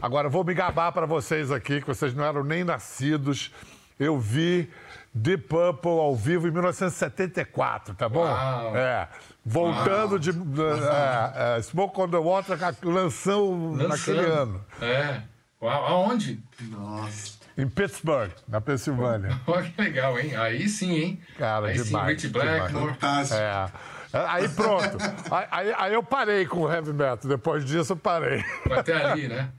Agora, 0.00 0.28
vou 0.28 0.44
me 0.44 0.54
gabar 0.54 0.92
para 0.92 1.06
vocês 1.06 1.50
aqui, 1.50 1.80
que 1.80 1.86
vocês 1.86 2.14
não 2.14 2.24
eram 2.24 2.44
nem 2.44 2.64
nascidos. 2.64 3.52
Eu 3.98 4.18
vi 4.18 4.70
Deep 5.14 5.44
Purple 5.44 5.90
ao 5.90 6.16
vivo 6.16 6.48
em 6.48 6.50
1974, 6.50 7.94
tá 7.94 8.08
bom? 8.08 8.24
Uau. 8.24 8.76
É. 8.76 9.08
Voltando 9.44 10.12
Uau. 10.12 10.18
de. 10.18 10.30
É, 10.30 11.56
é, 11.58 11.62
Smoke 11.62 12.00
on 12.00 12.08
the 12.08 12.18
Water 12.18 12.58
lançou 12.82 13.76
naquele 13.76 14.26
ano. 14.26 14.64
É. 14.82 15.22
Uau, 15.62 15.86
aonde? 15.86 16.42
Nossa. 16.62 17.43
Em 17.56 17.68
Pittsburgh, 17.68 18.32
na 18.48 18.60
Pensilvânia. 18.60 19.40
Olha 19.46 19.62
que 19.62 19.80
legal, 19.80 20.18
hein? 20.18 20.34
Aí 20.36 20.68
sim, 20.68 20.92
hein? 20.92 21.20
Cara, 21.38 21.68
aí 21.68 21.80
demais. 21.80 22.20
Sim, 22.20 22.26
Rich 22.26 22.28
Blackmore. 22.28 22.96
É. 23.32 23.70
Aí 24.12 24.48
pronto. 24.48 24.98
aí, 25.50 25.74
aí 25.76 25.94
eu 25.94 26.02
parei 26.02 26.46
com 26.46 26.62
o 26.62 26.72
heavy 26.72 26.92
metal. 26.92 27.28
Depois 27.28 27.64
disso 27.64 27.92
eu 27.92 27.96
parei. 27.96 28.42
Foi 28.62 28.78
até 28.78 28.94
ali, 29.04 29.28
né? 29.28 29.50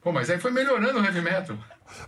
Pô, 0.00 0.12
mas 0.12 0.30
aí 0.30 0.38
foi 0.38 0.52
melhorando 0.52 1.00
o 1.00 1.04
heavy 1.04 1.20
metal. 1.20 1.56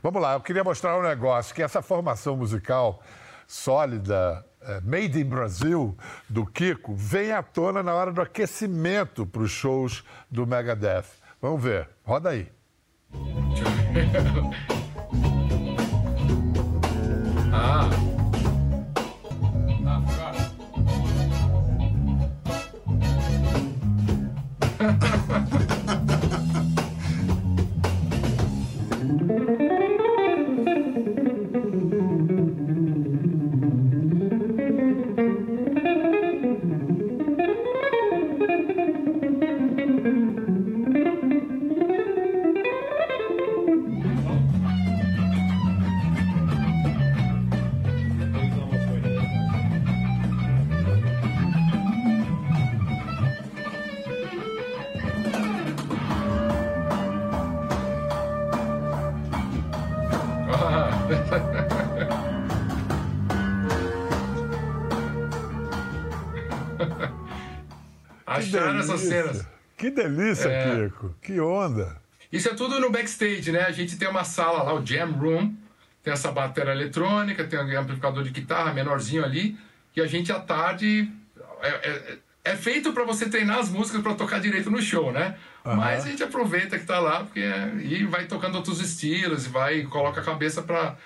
Vamos 0.02 0.22
lá, 0.22 0.34
eu 0.34 0.40
queria 0.40 0.62
mostrar 0.62 0.98
um 0.98 1.02
negócio, 1.02 1.54
que 1.54 1.62
essa 1.62 1.82
formação 1.82 2.36
musical 2.36 3.02
sólida, 3.46 4.44
é, 4.60 4.80
Made 4.80 5.20
in 5.20 5.24
Brasil, 5.24 5.96
do 6.28 6.44
Kiko, 6.44 6.94
vem 6.94 7.32
à 7.32 7.42
tona 7.42 7.82
na 7.82 7.94
hora 7.94 8.12
do 8.12 8.20
aquecimento 8.20 9.26
para 9.26 9.42
os 9.42 9.50
shows 9.50 10.04
do 10.30 10.46
Megadeth. 10.46 11.06
Vamos 11.40 11.62
ver, 11.62 11.88
roda 12.04 12.30
aí. 12.30 12.48
ah. 17.60 18.07
Acharam 68.28 68.78
essas 68.78 69.00
cenas. 69.00 69.46
Que 69.76 69.90
delícia, 69.90 70.48
é. 70.48 70.88
Kiko. 70.88 71.14
Que 71.22 71.40
onda. 71.40 71.96
Isso 72.32 72.48
é 72.48 72.54
tudo 72.54 72.78
no 72.78 72.90
backstage, 72.90 73.50
né? 73.50 73.62
A 73.62 73.70
gente 73.70 73.96
tem 73.96 74.08
uma 74.08 74.24
sala 74.24 74.62
lá, 74.62 74.74
o 74.74 74.84
Jam 74.84 75.12
Room, 75.12 75.54
tem 76.02 76.12
essa 76.12 76.30
bateria 76.30 76.72
eletrônica, 76.72 77.44
tem 77.44 77.58
um 77.58 77.80
amplificador 77.80 78.22
de 78.22 78.30
guitarra 78.30 78.72
menorzinho 78.72 79.24
ali, 79.24 79.56
e 79.96 80.00
a 80.00 80.06
gente 80.06 80.30
à 80.30 80.38
tarde. 80.38 81.10
É, 81.62 81.68
é, 81.68 82.18
é 82.44 82.56
feito 82.56 82.92
para 82.92 83.04
você 83.04 83.28
treinar 83.28 83.58
as 83.58 83.68
músicas 83.68 84.00
para 84.00 84.14
tocar 84.14 84.40
direito 84.40 84.70
no 84.70 84.80
show, 84.80 85.12
né? 85.12 85.36
Uhum. 85.64 85.76
Mas 85.76 86.06
a 86.06 86.08
gente 86.08 86.22
aproveita 86.22 86.78
que 86.78 86.86
tá 86.86 86.98
lá 86.98 87.24
porque 87.24 87.40
é, 87.40 87.72
e 87.80 88.04
vai 88.04 88.26
tocando 88.26 88.54
outros 88.54 88.80
estilos 88.80 89.46
e 89.46 89.48
vai 89.48 89.82
coloca 89.82 90.20
a 90.20 90.24
cabeça 90.24 90.62
para 90.62 90.96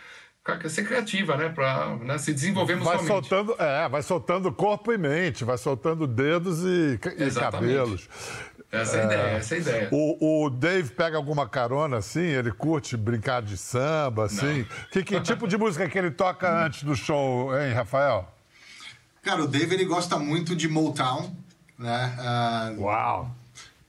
ser 0.68 0.84
criativa, 0.84 1.36
né? 1.36 1.48
Para 1.48 1.96
né? 1.96 2.18
se 2.18 2.34
desenvolver 2.34 2.74
musicalmente. 2.74 3.08
Vai 3.08 3.22
soltando, 3.22 3.56
é, 3.58 3.88
vai 3.88 4.02
soltando 4.02 4.52
corpo 4.52 4.92
e 4.92 4.98
mente, 4.98 5.44
vai 5.44 5.56
soltando 5.56 6.06
dedos 6.06 6.62
e, 6.64 6.98
e 7.18 7.30
cabelos. 7.30 8.08
Essa 8.70 8.96
é 8.96 9.02
a 9.02 9.04
ideia, 9.04 9.36
essa 9.36 9.54
é 9.54 9.58
a 9.58 9.60
ideia. 9.60 9.88
O, 9.92 10.44
o, 10.44 10.50
Dave 10.50 10.90
pega 10.92 11.16
alguma 11.16 11.46
carona 11.46 11.98
assim? 11.98 12.24
Ele 12.24 12.50
curte 12.50 12.96
brincar 12.96 13.42
de 13.42 13.56
samba, 13.56 14.24
assim? 14.24 14.66
Que, 14.90 15.04
que 15.04 15.20
tipo 15.20 15.46
de 15.46 15.58
música 15.58 15.86
que 15.88 15.98
ele 15.98 16.10
toca 16.10 16.50
antes 16.64 16.82
do 16.82 16.96
show, 16.96 17.56
hein, 17.56 17.72
Rafael? 17.72 18.26
Cara, 19.22 19.44
o 19.44 19.46
Dave 19.46 19.74
ele 19.74 19.84
gosta 19.84 20.18
muito 20.18 20.56
de 20.56 20.68
Motown, 20.68 21.36
né? 21.78 22.16
Uh, 22.76 22.82
Uau! 22.82 23.30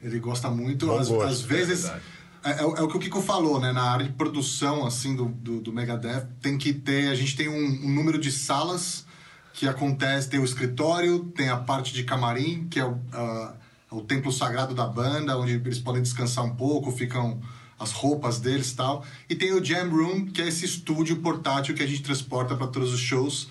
Ele 0.02 0.20
gosta 0.20 0.50
muito, 0.50 0.94
às, 0.94 1.10
às, 1.10 1.42
vezes. 1.42 1.86
É 1.86 1.98
é, 2.44 2.52
é, 2.52 2.62
é, 2.62 2.82
o 2.82 2.88
que 2.88 2.98
o 2.98 3.00
Kiko 3.00 3.22
falou, 3.22 3.60
né? 3.60 3.72
Na 3.72 3.84
área 3.84 4.06
de 4.06 4.12
produção, 4.12 4.86
assim, 4.86 5.16
do, 5.16 5.26
do, 5.26 5.62
do 5.62 5.74
Megadeth, 5.74 6.28
tem 6.42 6.58
que 6.58 6.74
ter... 6.74 7.10
A 7.10 7.16
gente 7.16 7.36
tem 7.36 7.48
um, 7.48 7.86
um, 7.86 7.90
número 7.90 8.20
de 8.20 8.32
salas 8.32 9.06
que 9.54 9.68
acontece... 9.68 10.30
Tem 10.30 10.40
o 10.40 10.44
escritório, 10.44 11.26
tem 11.36 11.50
a 11.50 11.58
parte 11.58 11.94
de 11.94 12.04
camarim, 12.04 12.68
que 12.70 12.80
é 12.80 12.86
o, 12.86 12.92
uh, 12.92 13.54
o 13.92 14.02
templo 14.02 14.32
sagrado 14.32 14.76
da 14.76 14.86
banda, 14.86 15.38
onde 15.38 15.54
eles 15.54 15.80
podem 15.80 16.02
descansar 16.02 16.44
um 16.44 16.56
pouco, 16.56 16.92
ficam 16.92 17.40
as 17.80 17.92
roupas 17.92 18.40
deles 18.40 18.72
e 18.72 18.76
tal. 18.76 19.06
E 19.30 19.36
tem 19.36 19.54
o 19.54 19.64
Jam 19.64 19.90
Room, 19.90 20.26
que 20.26 20.42
é 20.42 20.48
esse 20.48 20.66
estúdio 20.66 21.18
portátil 21.18 21.76
que 21.76 21.84
a 21.84 21.88
gente 21.88 22.02
transporta 22.02 22.56
para 22.56 22.68
todos 22.68 22.94
os 22.94 23.00
shows. 23.00 23.50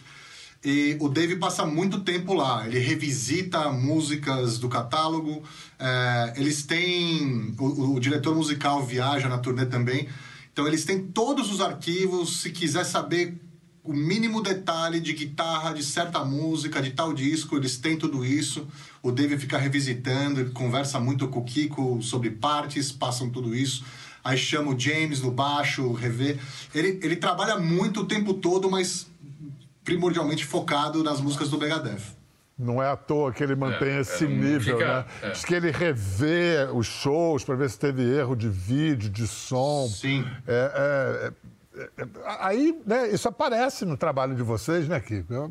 E 0.65 0.97
o 1.01 1.09
Dave 1.09 1.37
passa 1.37 1.67
muito 1.67 2.01
tempo 2.01 2.35
lá. 2.35 2.67
Ele 2.67 2.79
revisita 2.79 3.71
músicas 3.73 4.59
do 4.59 4.69
catálogo. 4.69 5.43
É, 5.79 6.35
eles 6.37 6.63
têm. 6.63 7.55
O, 7.59 7.95
o, 7.95 8.01
diretor 8.01 8.35
musical 8.35 8.85
viaja 8.85 9.29
na 9.29 9.39
turnê 9.39 9.67
também. 9.67 10.09
Então, 10.53 10.67
eles 10.67 10.85
têm 10.85 11.01
todos 11.09 11.51
os 11.53 11.61
arquivos. 11.61 12.41
Se 12.41 12.51
quiser 12.51 12.85
saber 12.85 13.41
o 13.83 13.93
mínimo 13.93 14.41
detalhe 14.41 15.01
de 15.01 15.13
guitarra 15.13 15.73
de 15.73 15.83
certa 15.83 16.25
música, 16.25 16.81
de 16.81 16.93
tal 16.93 17.13
disco, 17.13 17.57
eles 17.57 17.77
têm 17.79 17.97
tudo 17.97 18.25
isso. 18.25 18.69
O 19.03 19.11
Dave 19.11 19.37
fica 19.39 19.59
revisitando, 19.59 20.39
ele 20.39 20.51
conversa 20.51 21.01
muito 21.01 21.27
com 21.27 21.41
o 21.41 21.45
Kiko 21.45 22.01
sobre 22.01 22.31
partes, 22.31 22.93
passam 22.93 23.29
tudo 23.29 23.53
isso. 23.53 23.85
Aí 24.23 24.39
chama 24.39 24.73
o 24.73 24.79
James 24.79 25.21
no 25.21 25.33
baixo, 25.33 25.93
revê. 25.93 26.39
Ele, 26.73 27.01
ele 27.03 27.17
trabalha 27.17 27.59
muito 27.59 28.03
o 28.03 28.07
tempo 28.07 28.35
todo, 28.35 28.71
mas 28.71 29.11
primordialmente 29.85 30.45
focado 30.45 31.03
nas 31.03 31.21
músicas 31.21 31.49
do 31.51 31.59
Megadeth. 31.59 32.23
Não 32.59 32.83
é 32.83 32.89
à 32.89 32.97
toa 32.97 33.33
que 33.33 33.43
ele 33.43 33.57
mantém 33.57 33.89
é, 33.89 34.01
esse 34.01 34.25
é, 34.25 34.29
nível, 34.29 34.77
fica, 34.79 35.01
né? 35.01 35.05
É. 35.23 35.31
Diz 35.31 35.45
que 35.45 35.55
ele 35.55 35.71
revê 35.71 36.69
os 36.73 36.87
shows 36.87 37.45
para 37.45 37.57
ver 37.57 37.69
se 37.71 37.79
teve 37.79 38.03
erro 38.03 38.37
de 38.37 38.49
vídeo, 38.49 39.11
de 39.11 39.27
som. 39.27 39.89
Sim. 39.89 40.25
É, 40.47 41.33
é, 41.75 41.81
é, 41.99 42.07
aí, 42.41 42.79
né, 42.87 43.09
isso 43.09 43.27
aparece 43.27 43.85
no 43.85 43.97
trabalho 43.97 44.37
de 44.37 44.43
vocês, 44.43 44.87
né, 44.87 45.01
Kiko? 45.01 45.51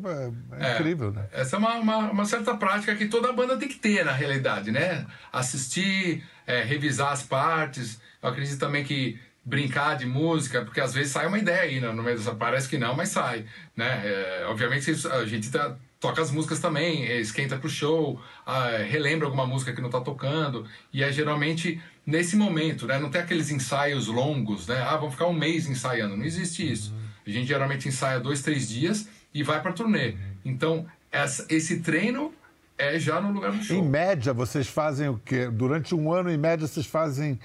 É, 0.52 0.72
incrível, 0.74 1.12
né? 1.12 1.26
Essa 1.32 1.56
é 1.56 1.58
uma, 1.58 1.74
uma, 1.74 1.96
uma, 2.10 2.24
certa 2.24 2.56
prática 2.56 2.94
que 2.94 3.06
toda 3.06 3.32
banda 3.32 3.56
tem 3.58 3.68
que 3.68 3.78
ter, 3.78 4.04
na 4.04 4.12
realidade, 4.12 4.70
né? 4.70 5.04
Assistir, 5.32 6.24
revisar 6.46 7.12
as 7.12 7.22
partes, 7.22 8.00
Eu 8.22 8.28
acredito 8.28 8.58
também 8.58 8.84
que 8.84 9.18
brincar 9.44 9.96
de 9.96 10.06
música, 10.06 10.64
porque 10.64 10.80
às 10.80 10.94
vezes 10.94 11.12
sai 11.12 11.26
uma 11.26 11.38
ideia 11.38 11.62
aí 11.62 11.80
né, 11.80 11.90
no 11.92 12.02
meio 12.02 12.16
dessa. 12.16 12.34
Parece 12.34 12.68
que 12.68 12.78
não, 12.78 12.94
mas 12.94 13.08
sai. 13.08 13.44
Né? 13.76 14.02
É, 14.04 14.46
obviamente 14.48 14.90
a 14.90 15.24
gente 15.26 15.50
tá, 15.50 15.76
toca 15.98 16.22
as 16.22 16.30
músicas 16.30 16.60
também, 16.60 17.04
é, 17.06 17.20
esquenta 17.20 17.56
pro 17.56 17.68
show, 17.68 18.20
ah, 18.46 18.78
relembra 18.88 19.26
alguma 19.26 19.46
música 19.46 19.72
que 19.72 19.80
não 19.80 19.90
tá 19.90 20.00
tocando. 20.00 20.66
E 20.92 21.02
é 21.02 21.10
geralmente 21.10 21.80
nesse 22.06 22.36
momento, 22.36 22.86
né? 22.86 22.98
Não 22.98 23.10
tem 23.10 23.20
aqueles 23.20 23.50
ensaios 23.50 24.06
longos, 24.06 24.66
né? 24.66 24.80
Ah, 24.80 24.96
vamos 24.96 25.14
ficar 25.14 25.26
um 25.26 25.32
mês 25.32 25.68
ensaiando. 25.68 26.16
Não 26.16 26.24
existe 26.24 26.70
isso. 26.70 26.94
A 27.26 27.30
gente 27.30 27.46
geralmente 27.46 27.88
ensaia 27.88 28.18
dois, 28.18 28.42
três 28.42 28.68
dias 28.68 29.08
e 29.32 29.42
vai 29.42 29.60
pra 29.62 29.72
turnê. 29.72 30.16
Então, 30.44 30.86
essa, 31.10 31.46
esse 31.48 31.80
treino 31.80 32.32
é 32.76 32.98
já 32.98 33.20
no 33.20 33.32
lugar 33.32 33.52
do 33.52 33.62
show. 33.62 33.76
Em 33.76 33.88
média, 33.88 34.32
vocês 34.32 34.66
fazem 34.66 35.08
o 35.08 35.20
quê? 35.24 35.48
Durante 35.48 35.94
um 35.94 36.12
ano, 36.12 36.30
em 36.30 36.36
média, 36.36 36.66
vocês 36.66 36.86
fazem 36.86 37.38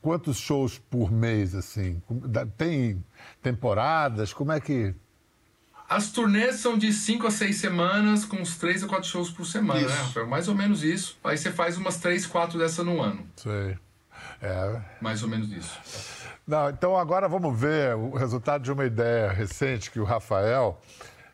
quantos 0.00 0.38
shows 0.38 0.78
por 0.78 1.10
mês, 1.10 1.54
assim? 1.54 2.02
Tem 2.56 3.04
temporadas? 3.42 4.32
Como 4.32 4.52
é 4.52 4.60
que... 4.60 4.94
As 5.88 6.10
turnês 6.10 6.56
são 6.56 6.76
de 6.76 6.92
5 6.92 7.26
a 7.26 7.30
6 7.30 7.56
semanas, 7.56 8.24
com 8.24 8.36
uns 8.36 8.58
3 8.58 8.84
a 8.84 8.86
4 8.86 9.08
shows 9.08 9.30
por 9.30 9.46
semana, 9.46 9.80
isso. 9.80 9.88
né, 9.88 9.96
Rafael? 9.96 10.26
Mais 10.26 10.46
ou 10.46 10.54
menos 10.54 10.82
isso. 10.82 11.18
Aí 11.24 11.38
você 11.38 11.50
faz 11.50 11.78
umas 11.78 11.96
3, 11.96 12.26
4 12.26 12.58
dessa 12.58 12.84
no 12.84 13.00
ano. 13.00 13.26
Sei. 13.36 13.78
É. 14.42 14.80
Mais 15.00 15.22
ou 15.22 15.28
menos 15.28 15.50
isso. 15.50 15.78
Não, 16.46 16.68
então 16.70 16.96
agora 16.96 17.28
vamos 17.28 17.58
ver 17.58 17.94
o 17.94 18.14
resultado 18.14 18.62
de 18.62 18.72
uma 18.72 18.84
ideia 18.84 19.30
recente 19.32 19.90
que 19.90 19.98
o 19.98 20.04
Rafael 20.04 20.80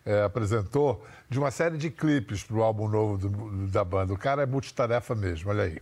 é, 0.04 0.22
apresentou 0.22 1.04
de 1.28 1.38
uma 1.38 1.50
série 1.50 1.76
de 1.76 1.90
clipes 1.90 2.42
para 2.42 2.56
o 2.56 2.62
álbum 2.62 2.88
novo 2.88 3.18
do, 3.18 3.66
da 3.68 3.84
banda. 3.84 4.12
O 4.12 4.18
cara 4.18 4.42
é 4.42 4.46
multitarefa 4.46 5.14
mesmo, 5.14 5.50
olha 5.50 5.64
aí. 5.64 5.80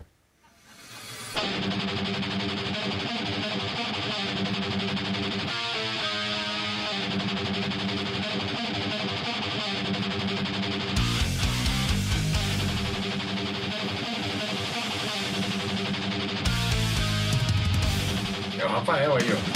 É 18.83 18.85
o 18.85 18.89
Rafael 18.89 19.17
aí, 19.17 19.52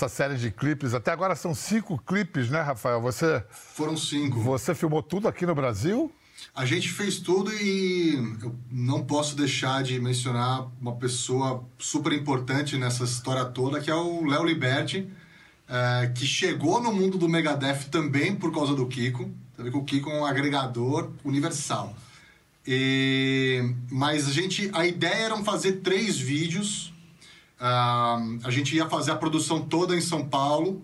essa 0.00 0.08
série 0.08 0.36
de 0.36 0.50
clipes. 0.50 0.94
Até 0.94 1.10
agora 1.12 1.36
são 1.36 1.54
cinco 1.54 1.98
clipes, 1.98 2.48
né, 2.48 2.62
Rafael? 2.62 3.00
Você. 3.02 3.44
Foram 3.50 3.96
cinco. 3.96 4.40
Você 4.40 4.74
filmou 4.74 5.02
tudo 5.02 5.28
aqui 5.28 5.44
no 5.44 5.54
Brasil? 5.54 6.10
A 6.54 6.64
gente 6.64 6.88
fez 6.88 7.18
tudo 7.18 7.52
e 7.52 8.14
eu 8.42 8.54
não 8.70 9.04
posso 9.04 9.36
deixar 9.36 9.82
de 9.82 10.00
mencionar 10.00 10.66
uma 10.80 10.96
pessoa 10.96 11.62
super 11.78 12.12
importante 12.14 12.78
nessa 12.78 13.04
história 13.04 13.44
toda, 13.44 13.78
que 13.78 13.90
é 13.90 13.94
o 13.94 14.24
Léo 14.26 14.44
Liberti, 14.44 15.06
é, 15.68 16.10
que 16.14 16.24
chegou 16.24 16.82
no 16.82 16.92
mundo 16.92 17.18
do 17.18 17.28
Megadeth 17.28 17.90
também 17.90 18.34
por 18.34 18.52
causa 18.52 18.74
do 18.74 18.86
Kiko. 18.86 19.30
Sabe 19.54 19.70
que 19.70 19.76
o 19.76 19.84
Kiko 19.84 20.10
é 20.10 20.20
um 20.20 20.24
agregador 20.24 21.10
universal. 21.22 21.94
E, 22.66 23.74
mas 23.90 24.26
a 24.26 24.32
gente, 24.32 24.70
a 24.72 24.86
ideia 24.86 25.26
era 25.26 25.36
fazer 25.44 25.74
três 25.74 26.18
vídeos 26.18 26.89
A 27.60 28.50
gente 28.50 28.74
ia 28.74 28.88
fazer 28.88 29.10
a 29.10 29.16
produção 29.16 29.60
toda 29.60 29.94
em 29.94 30.00
São 30.00 30.26
Paulo, 30.26 30.82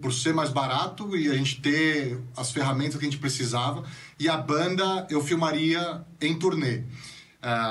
por 0.00 0.12
ser 0.12 0.32
mais 0.32 0.50
barato 0.50 1.14
e 1.16 1.28
a 1.28 1.34
gente 1.34 1.60
ter 1.60 2.18
as 2.36 2.50
ferramentas 2.50 2.96
que 2.96 3.06
a 3.06 3.10
gente 3.10 3.20
precisava. 3.20 3.84
E 4.18 4.28
a 4.28 4.36
banda 4.36 5.06
eu 5.10 5.22
filmaria 5.22 6.04
em 6.20 6.36
turnê. 6.38 6.82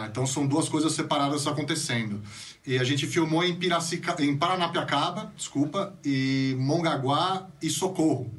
Então 0.10 0.26
são 0.26 0.48
duas 0.48 0.70
coisas 0.70 0.94
separadas 0.94 1.46
acontecendo. 1.48 2.22
E 2.66 2.80
a 2.80 2.84
gente 2.84 3.06
filmou 3.06 3.44
em, 3.44 3.56
Piracica... 3.56 4.16
em 4.24 4.36
Paranapiacaba, 4.38 5.34
desculpa, 5.36 5.94
e 6.04 6.56
Mongaguá 6.58 7.48
e 7.62 7.70
Socorro. 7.70 8.34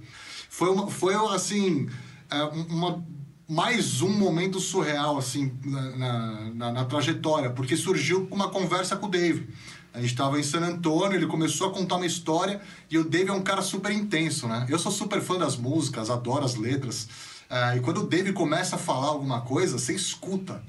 Foi, 0.48 0.70
uma, 0.70 0.88
foi 0.88 1.14
assim, 1.34 1.88
é, 2.30 2.42
uma, 2.42 3.04
mais 3.48 4.02
um 4.02 4.10
momento 4.10 4.58
surreal 4.58 5.16
assim 5.16 5.52
na, 5.64 6.50
na, 6.54 6.72
na, 6.72 6.84
trajetória, 6.84 7.50
porque 7.50 7.76
surgiu 7.76 8.26
uma 8.30 8.48
conversa 8.50 8.96
com 8.96 9.06
o 9.06 9.10
Dave. 9.10 9.48
A 9.94 10.00
gente 10.00 10.10
estava 10.10 10.38
em 10.38 10.42
San 10.42 10.60
Antônio, 10.60 11.16
ele 11.16 11.26
começou 11.26 11.68
a 11.68 11.72
contar 11.72 11.96
uma 11.96 12.06
história 12.06 12.60
e 12.90 12.98
o 12.98 13.04
Dave 13.04 13.30
é 13.30 13.32
um 13.32 13.42
cara 13.42 13.62
super 13.62 13.92
intenso, 13.92 14.48
né? 14.48 14.66
Eu 14.68 14.78
sou 14.78 14.90
super 14.90 15.22
fã 15.22 15.38
das 15.38 15.56
músicas, 15.56 16.10
adoro 16.10 16.44
as 16.44 16.56
letras. 16.56 17.04
Uh, 17.48 17.76
e 17.76 17.80
quando 17.80 17.98
o 17.98 18.06
Dave 18.06 18.32
começa 18.32 18.74
a 18.74 18.78
falar 18.78 19.06
alguma 19.06 19.40
coisa, 19.40 19.78
você 19.78 19.94
escuta. 19.94 20.62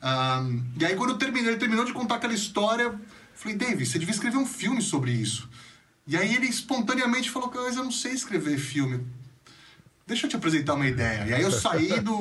Uh, 0.00 0.62
e 0.78 0.86
aí 0.86 0.94
quando 0.94 1.10
eu 1.10 1.18
terminei, 1.18 1.50
ele 1.50 1.58
terminou 1.58 1.84
de 1.84 1.92
contar 1.92 2.14
aquela 2.14 2.34
história, 2.34 2.84
eu 2.84 3.00
falei, 3.34 3.56
Dave, 3.56 3.84
você 3.84 3.98
devia 3.98 4.14
escrever 4.14 4.38
um 4.38 4.46
filme 4.46 4.80
sobre 4.80 5.10
isso. 5.10 5.50
E 6.06 6.16
aí 6.16 6.36
ele 6.36 6.46
espontaneamente 6.46 7.30
falou, 7.30 7.50
mas 7.52 7.76
eu 7.76 7.82
não 7.82 7.90
sei 7.90 8.12
escrever 8.12 8.58
filme 8.58 9.04
deixa 10.06 10.26
eu 10.26 10.30
te 10.30 10.36
apresentar 10.36 10.74
uma 10.74 10.86
ideia. 10.86 11.26
E 11.26 11.34
aí 11.34 11.42
eu 11.42 11.50
saí 11.50 12.00
do, 12.00 12.20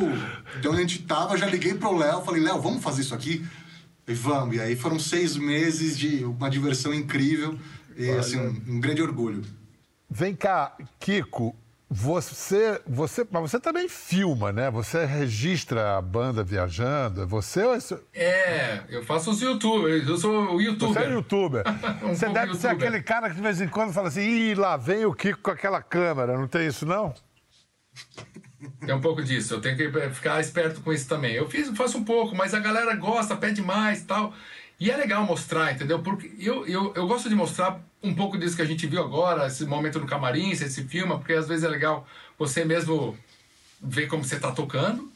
de 0.59 0.67
onde 0.67 0.77
a 0.77 0.81
gente 0.81 1.03
tava, 1.03 1.37
já 1.37 1.45
liguei 1.45 1.75
pro 1.75 1.95
Léo, 1.95 2.23
falei, 2.23 2.41
Léo, 2.41 2.59
vamos 2.59 2.83
fazer 2.83 3.01
isso 3.01 3.13
aqui? 3.13 3.45
E 4.07 4.13
vamos. 4.13 4.55
E 4.55 4.59
aí 4.59 4.75
foram 4.75 4.99
seis 4.99 5.37
meses 5.37 5.97
de 5.97 6.25
uma 6.25 6.49
diversão 6.49 6.93
incrível 6.93 7.57
e 7.95 8.09
Olha. 8.09 8.19
assim, 8.19 8.39
um, 8.39 8.75
um, 8.75 8.79
grande 8.79 9.01
orgulho. 9.01 9.43
Vem 10.09 10.35
cá, 10.35 10.75
Kiko. 10.99 11.55
Você, 11.87 12.81
você, 12.85 13.25
mas 13.29 13.51
você 13.51 13.59
também 13.59 13.87
filma, 13.87 14.51
né? 14.51 14.71
Você 14.71 15.05
registra 15.05 15.97
a 15.97 16.01
banda 16.01 16.43
viajando. 16.43 17.21
É 17.21 17.25
você 17.25 17.63
ou 17.63 17.75
é... 17.75 17.79
é, 18.13 18.83
eu 18.89 19.03
faço 19.03 19.29
os 19.29 19.39
youtubers. 19.39 20.07
Eu 20.07 20.17
sou 20.17 20.55
o 20.55 20.61
youtuber. 20.61 20.93
Você 20.93 21.07
é 21.07 21.13
youtuber. 21.13 21.63
um 22.03 22.09
você 22.09 22.25
deve 22.25 22.51
YouTuber. 22.51 22.55
ser 22.55 22.67
aquele 22.69 23.01
cara 23.03 23.29
que 23.29 23.35
de 23.35 23.41
vez 23.41 23.61
em 23.61 23.67
quando 23.67 23.93
fala 23.93 24.07
assim: 24.07 24.21
Ih, 24.21 24.55
lá 24.55 24.75
vem 24.75 25.05
o 25.05 25.13
Kiko 25.13 25.39
com 25.41 25.51
aquela 25.51 25.81
câmera. 25.81 26.35
Não 26.37 26.47
tem 26.47 26.67
isso, 26.67 26.87
não? 26.87 27.13
É 28.87 28.93
um 28.93 29.01
pouco 29.01 29.23
disso, 29.23 29.53
eu 29.53 29.61
tenho 29.61 29.77
que 29.77 29.89
ficar 30.11 30.39
esperto 30.39 30.81
com 30.81 30.91
isso 30.91 31.07
também. 31.07 31.33
Eu 31.33 31.49
fiz, 31.49 31.69
faço 31.75 31.97
um 31.97 32.03
pouco, 32.03 32.35
mas 32.35 32.53
a 32.53 32.59
galera 32.59 32.95
gosta, 32.95 33.35
pede 33.35 33.61
mais 33.61 34.03
tal. 34.03 34.33
E 34.79 34.91
é 34.91 34.97
legal 34.97 35.23
mostrar, 35.25 35.73
entendeu? 35.73 35.99
Porque 35.99 36.31
eu, 36.39 36.65
eu, 36.67 36.93
eu 36.95 37.07
gosto 37.07 37.29
de 37.29 37.35
mostrar 37.35 37.79
um 38.03 38.13
pouco 38.13 38.37
disso 38.37 38.55
que 38.55 38.61
a 38.61 38.65
gente 38.65 38.85
viu 38.85 39.01
agora, 39.01 39.47
esse 39.47 39.65
momento 39.65 39.99
no 39.99 40.05
camarim, 40.05 40.53
se 40.53 40.83
filma, 40.83 41.17
porque 41.17 41.33
às 41.33 41.47
vezes 41.47 41.63
é 41.63 41.67
legal 41.67 42.07
você 42.37 42.65
mesmo 42.65 43.17
ver 43.81 44.07
como 44.07 44.23
você 44.23 44.35
está 44.35 44.51
tocando. 44.51 45.11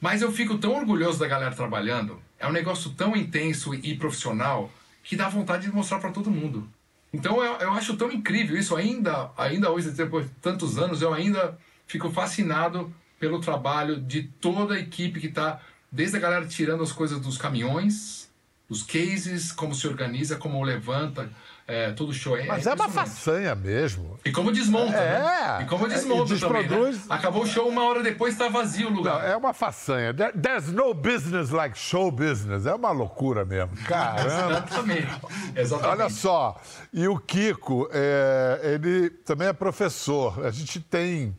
Mas 0.00 0.22
eu 0.22 0.30
fico 0.30 0.58
tão 0.58 0.76
orgulhoso 0.76 1.18
da 1.18 1.26
galera 1.26 1.54
trabalhando. 1.54 2.20
É 2.38 2.46
um 2.46 2.52
negócio 2.52 2.90
tão 2.90 3.16
intenso 3.16 3.74
e 3.74 3.96
profissional 3.96 4.70
que 5.02 5.16
dá 5.16 5.28
vontade 5.28 5.66
de 5.66 5.72
mostrar 5.72 5.98
para 5.98 6.12
todo 6.12 6.30
mundo. 6.30 6.68
Então 7.12 7.42
eu, 7.42 7.54
eu 7.54 7.72
acho 7.72 7.96
tão 7.96 8.12
incrível 8.12 8.56
isso 8.56 8.76
ainda, 8.76 9.30
ainda 9.36 9.70
hoje, 9.70 9.90
depois 9.90 10.26
de 10.26 10.32
tantos 10.34 10.78
anos, 10.78 11.00
eu 11.00 11.12
ainda 11.12 11.58
fico 11.88 12.10
fascinado 12.10 12.94
pelo 13.18 13.40
trabalho 13.40 14.00
de 14.00 14.22
toda 14.22 14.74
a 14.74 14.78
equipe 14.78 15.18
que 15.18 15.26
está, 15.26 15.60
desde 15.90 16.16
a 16.18 16.20
galera 16.20 16.46
tirando 16.46 16.82
as 16.84 16.92
coisas 16.92 17.18
dos 17.20 17.36
caminhões, 17.36 18.28
os 18.68 18.82
cases, 18.82 19.50
como 19.50 19.74
se 19.74 19.88
organiza, 19.88 20.36
como 20.36 20.62
levanta, 20.62 21.28
é, 21.66 21.90
todo 21.92 22.12
show. 22.12 22.36
É, 22.36 22.44
Mas 22.44 22.66
é, 22.66 22.74
uma 22.74 22.88
façanha 22.88 23.54
mesmo. 23.54 24.18
E 24.24 24.30
como 24.30 24.52
desmonta, 24.52 24.96
é, 24.96 25.18
né? 25.18 25.62
E 25.62 25.64
como 25.66 25.88
desmonta 25.88 26.34
e 26.34 26.38
também, 26.38 26.66
né? 26.66 27.00
Acabou 27.08 27.42
o 27.42 27.46
show, 27.46 27.66
uma 27.68 27.84
hora 27.84 28.02
depois 28.02 28.34
está 28.34 28.48
vazio 28.48 28.88
o 28.88 28.92
lugar. 28.92 29.22
Não, 29.22 29.28
é 29.28 29.36
uma 29.36 29.54
façanha. 29.54 30.14
There's 30.14 30.68
no 30.68 30.92
business 30.92 31.50
like 31.50 31.78
show 31.78 32.10
business. 32.10 32.66
É 32.66 32.74
uma 32.74 32.90
loucura 32.90 33.44
mesmo. 33.44 33.74
Caramba. 33.84 34.26
Exatamente. 34.66 35.20
Exatamente. 35.56 36.00
Olha 36.00 36.10
só, 36.10 36.60
e 36.92 37.08
o 37.08 37.18
Kiko, 37.18 37.88
é, 37.90 38.60
ele 38.74 39.10
também 39.10 39.48
é 39.48 39.52
professor. 39.52 40.44
A 40.46 40.50
gente 40.50 40.80
tem 40.80 41.34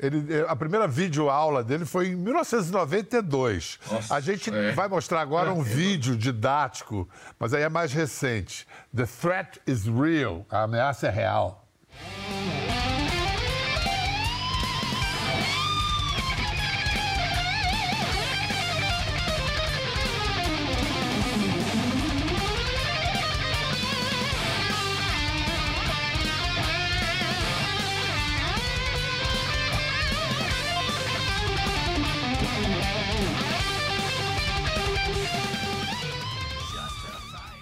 ele, 0.00 0.44
a 0.48 0.56
primeira 0.56 0.88
videoaula 0.88 1.62
dele 1.62 1.84
foi 1.84 2.08
em 2.08 2.16
1992. 2.16 3.78
Nossa, 3.90 4.14
a 4.14 4.20
gente 4.20 4.50
é. 4.50 4.72
vai 4.72 4.88
mostrar 4.88 5.20
agora 5.20 5.52
um 5.52 5.60
é. 5.60 5.64
vídeo 5.64 6.16
didático, 6.16 7.08
mas 7.38 7.52
aí 7.52 7.62
é 7.62 7.68
mais 7.68 7.92
recente. 7.92 8.66
The 8.94 9.06
threat 9.06 9.60
is 9.66 9.84
real. 9.84 10.46
A 10.50 10.62
ameaça 10.62 11.06
é 11.06 11.10
real. 11.10 11.66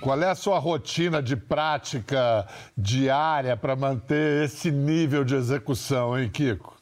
Qual 0.09 0.23
é 0.23 0.31
a 0.31 0.35
sua 0.35 0.59
rotina 0.59 1.23
de 1.23 1.37
prática 1.37 2.47
diária 2.75 3.55
para 3.59 3.77
manter 3.77 4.44
esse 4.44 4.71
nível 4.71 5.23
de 5.23 5.35
execução, 5.35 6.18
hein, 6.18 6.31
Kiko? 6.31 6.75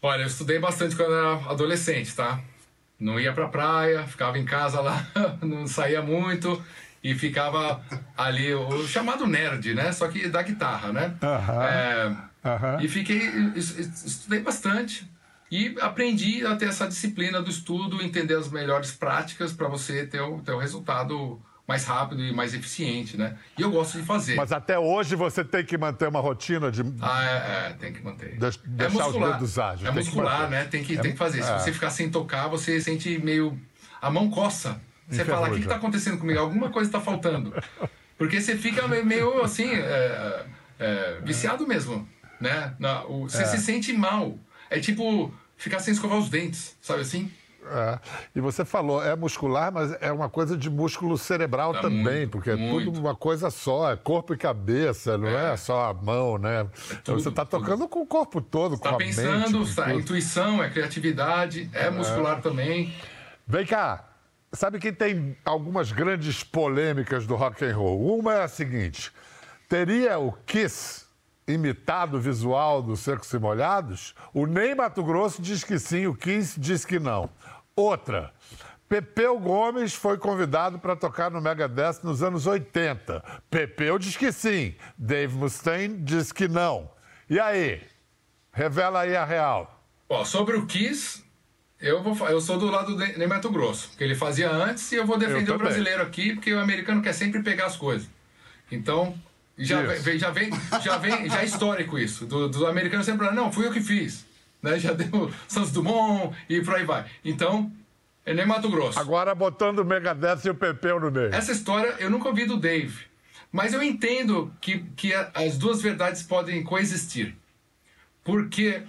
Olha, 0.00 0.20
eu 0.22 0.28
estudei 0.28 0.60
bastante 0.60 0.94
quando 0.94 1.12
era 1.12 1.50
adolescente, 1.50 2.14
tá? 2.14 2.38
Não 2.96 3.18
ia 3.18 3.32
pra 3.32 3.48
praia, 3.48 4.04
ficava 4.06 4.38
em 4.38 4.44
casa 4.44 4.80
lá, 4.80 5.04
não 5.42 5.66
saía 5.66 6.00
muito 6.00 6.62
e 7.02 7.16
ficava 7.16 7.82
ali, 8.16 8.54
o 8.54 8.86
chamado 8.86 9.26
nerd, 9.26 9.74
né? 9.74 9.90
Só 9.90 10.06
que 10.06 10.28
da 10.28 10.40
guitarra, 10.40 10.92
né? 10.92 11.16
Aham. 11.20 11.64
É, 11.64 12.16
Aham. 12.48 12.76
E 12.80 12.86
fiquei, 12.86 13.26
es- 13.56 13.76
es- 13.76 14.04
estudei 14.04 14.38
bastante 14.38 15.04
e 15.50 15.74
aprendi 15.80 16.46
a 16.46 16.54
ter 16.54 16.68
essa 16.68 16.86
disciplina 16.86 17.42
do 17.42 17.50
estudo, 17.50 18.00
entender 18.00 18.36
as 18.36 18.48
melhores 18.48 18.92
práticas 18.92 19.52
para 19.52 19.66
você 19.66 20.06
ter 20.06 20.20
o, 20.20 20.40
ter 20.42 20.52
o 20.52 20.58
resultado 20.58 21.42
mais 21.68 21.84
rápido 21.84 22.24
e 22.24 22.32
mais 22.32 22.54
eficiente, 22.54 23.18
né? 23.18 23.36
E 23.58 23.60
eu 23.60 23.70
gosto 23.70 23.98
de 24.00 24.04
fazer. 24.06 24.34
Mas 24.36 24.50
até 24.52 24.78
hoje 24.78 25.14
você 25.14 25.44
tem 25.44 25.62
que 25.62 25.76
manter 25.76 26.08
uma 26.08 26.18
rotina 26.18 26.72
de. 26.72 26.82
Ah, 26.98 27.22
é, 27.22 27.68
é, 27.68 27.72
tem 27.74 27.92
que 27.92 28.02
manter. 28.02 28.38
Deix- 28.38 28.58
deixar 28.64 29.08
os 29.08 29.12
dedos 29.14 29.58
ágeis, 29.58 29.86
É 29.86 29.92
muscular, 29.92 30.48
né? 30.48 30.64
Tem 30.64 30.82
que, 30.82 30.96
tem 30.96 31.12
que 31.12 31.18
fazer. 31.18 31.42
Se 31.42 31.50
é. 31.50 31.58
você 31.58 31.70
ficar 31.72 31.90
sem 31.90 32.10
tocar, 32.10 32.48
você 32.48 32.80
sente 32.80 33.18
meio. 33.18 33.60
A 34.00 34.10
mão 34.10 34.30
coça. 34.30 34.80
Você 35.10 35.24
fala, 35.24 35.40
o 35.40 35.44
que, 35.44 35.48
que 35.50 35.56
Enferruja. 35.58 35.68
tá 35.68 35.76
acontecendo 35.76 36.18
comigo? 36.18 36.38
Alguma 36.40 36.70
coisa 36.70 36.90
tá 36.90 37.00
faltando. 37.00 37.52
Porque 38.16 38.40
você 38.40 38.56
fica 38.56 38.86
meio, 38.88 39.42
assim, 39.42 39.70
é, 39.74 40.44
é, 40.78 41.20
viciado 41.22 41.66
mesmo, 41.66 42.08
né? 42.40 42.74
Na- 42.78 43.04
o- 43.04 43.26
É. 43.26 43.28
você 43.28 43.44
se 43.46 43.58
sente 43.58 43.92
mal. 43.92 44.38
É 44.70 44.80
tipo 44.80 45.32
ficar 45.56 45.80
sem 45.80 45.92
escovar 45.92 46.18
os 46.18 46.28
dentes, 46.30 46.76
sabe 46.80 47.02
assim? 47.02 47.30
É. 47.70 47.98
E 48.34 48.40
você 48.40 48.64
falou, 48.64 49.02
é 49.02 49.14
muscular, 49.16 49.72
mas 49.72 49.96
é 50.00 50.10
uma 50.12 50.28
coisa 50.28 50.56
de 50.56 50.70
músculo 50.70 51.16
cerebral 51.18 51.74
É 51.76 51.80
também, 51.80 52.02
muito, 52.20 52.30
porque 52.30 52.50
é 52.50 52.56
muito. 52.56 52.92
tudo 52.92 53.00
uma 53.00 53.14
coisa 53.14 53.50
só, 53.50 53.90
é 53.92 53.96
corpo 53.96 54.34
e 54.34 54.36
cabeça, 54.36 55.16
não 55.18 55.28
é, 55.28 55.56
só 55.56 55.90
a 55.90 55.94
mão, 55.94 56.38
né? 56.38 56.66
tudo, 57.04 57.20
você 57.20 57.28
está 57.28 57.44
tudo. 57.44 57.60
tocando 57.60 57.88
com 57.88 58.00
o 58.02 58.06
corpo 58.06 58.40
todo, 58.40 58.76
com 58.78 58.82
Tá 58.88 58.90
a 58.90 58.96
pensando, 58.96 59.60
mente. 59.60 59.74
tá, 59.74 59.84
tudo. 59.84 60.00
intuição, 60.00 60.62
é 60.62 60.70
criatividade, 60.70 61.68
é 61.72 61.90
muscular 61.90 62.40
também. 62.40 62.92
Vem 63.46 63.64
cá, 63.66 64.04
sabe 64.52 64.78
que 64.78 64.92
tem 64.92 65.36
algumas 65.44 65.92
grandes 65.92 66.42
polêmicas 66.44 67.26
do 67.26 67.34
rock 67.36 67.64
and 67.64 67.76
roll. 67.76 68.18
Uma 68.18 68.34
é 68.34 68.42
a 68.44 68.48
seguinte: 68.48 69.12
teria 69.68 70.18
o 70.18 70.32
Kiss 70.46 71.06
imitado 71.46 72.18
o 72.18 72.20
visual 72.20 72.82
dos 72.82 73.00
Secos 73.00 73.32
e 73.32 73.38
Molhados? 73.38 74.14
O 74.34 74.44
Ney 74.46 74.74
Mato 74.74 75.02
Grosso 75.02 75.40
diz 75.40 75.64
que 75.64 75.78
sim, 75.78 76.06
o 76.06 76.14
Kiss 76.14 76.60
diz 76.60 76.84
que 76.84 76.98
não. 76.98 77.30
Outra. 77.78 78.32
Pepeu 78.88 79.38
Gomes 79.38 79.94
foi 79.94 80.18
convidado 80.18 80.80
para 80.80 80.96
tocar 80.96 81.30
no 81.30 81.40
Megadeth 81.40 82.00
nos 82.02 82.24
anos 82.24 82.44
80. 82.44 83.22
Pepeu 83.48 84.00
diz 84.00 84.16
que 84.16 84.32
sim. 84.32 84.74
Dave 84.98 85.36
Mustaine 85.36 85.96
diz 85.98 86.32
que 86.32 86.48
não. 86.48 86.90
E 87.30 87.38
aí? 87.38 87.80
Revela 88.52 89.02
aí 89.02 89.14
a 89.14 89.24
real. 89.24 89.80
Ó, 90.08 90.24
sobre 90.24 90.56
o 90.56 90.66
Kiss, 90.66 91.22
eu, 91.78 92.02
vou, 92.02 92.28
eu 92.28 92.40
sou 92.40 92.58
do 92.58 92.66
lado 92.66 92.96
do 92.96 92.98
Ney 92.98 93.28
Mato 93.28 93.48
Grosso, 93.48 93.96
que 93.96 94.02
ele 94.02 94.16
fazia 94.16 94.50
antes, 94.50 94.90
e 94.90 94.96
eu 94.96 95.06
vou 95.06 95.16
defender 95.16 95.52
Eu 95.52 95.54
o 95.54 95.58
brasileiro 95.58 96.02
aqui, 96.02 96.34
porque 96.34 96.52
o 96.52 96.58
americano 96.58 97.00
quer 97.00 97.12
sempre 97.12 97.44
pegar 97.44 97.66
as 97.66 97.76
coisas. 97.76 98.08
Então, 98.72 99.16
já 99.56 99.82
vem, 99.82 100.18
já 100.18 100.30
vem, 100.30 100.50
já 100.82 100.98
vem, 100.98 101.30
já 101.30 101.42
é 101.42 101.44
histórico 101.44 101.96
isso. 101.96 102.26
Do, 102.26 102.48
do 102.48 102.66
americano 102.66 103.04
sempre 103.04 103.26
falar, 103.26 103.36
não, 103.36 103.52
fui 103.52 103.68
eu 103.68 103.72
que 103.72 103.80
fiz. 103.80 104.26
Né? 104.62 104.78
Já 104.78 104.92
deu 104.94 105.32
Santos 105.46 105.72
Dumont 105.72 106.36
e 106.48 106.60
por 106.60 106.74
aí 106.74 106.84
vai. 106.84 107.06
Então, 107.24 107.72
é 108.24 108.34
Ney 108.34 108.44
Mato 108.44 108.68
Grosso. 108.68 108.98
Agora 108.98 109.34
botando 109.34 109.80
o 109.80 109.84
Megadeth 109.84 110.44
e 110.44 110.50
o 110.50 110.54
Pepeu 110.54 111.00
no 111.00 111.10
meio. 111.10 111.34
Essa 111.34 111.52
história 111.52 111.96
eu 111.98 112.10
nunca 112.10 112.28
ouvi 112.28 112.44
do 112.44 112.56
Dave, 112.56 113.06
mas 113.50 113.72
eu 113.72 113.82
entendo 113.82 114.52
que, 114.60 114.80
que 114.96 115.12
as 115.34 115.56
duas 115.56 115.80
verdades 115.80 116.22
podem 116.22 116.62
coexistir. 116.62 117.34
Porque 118.22 118.82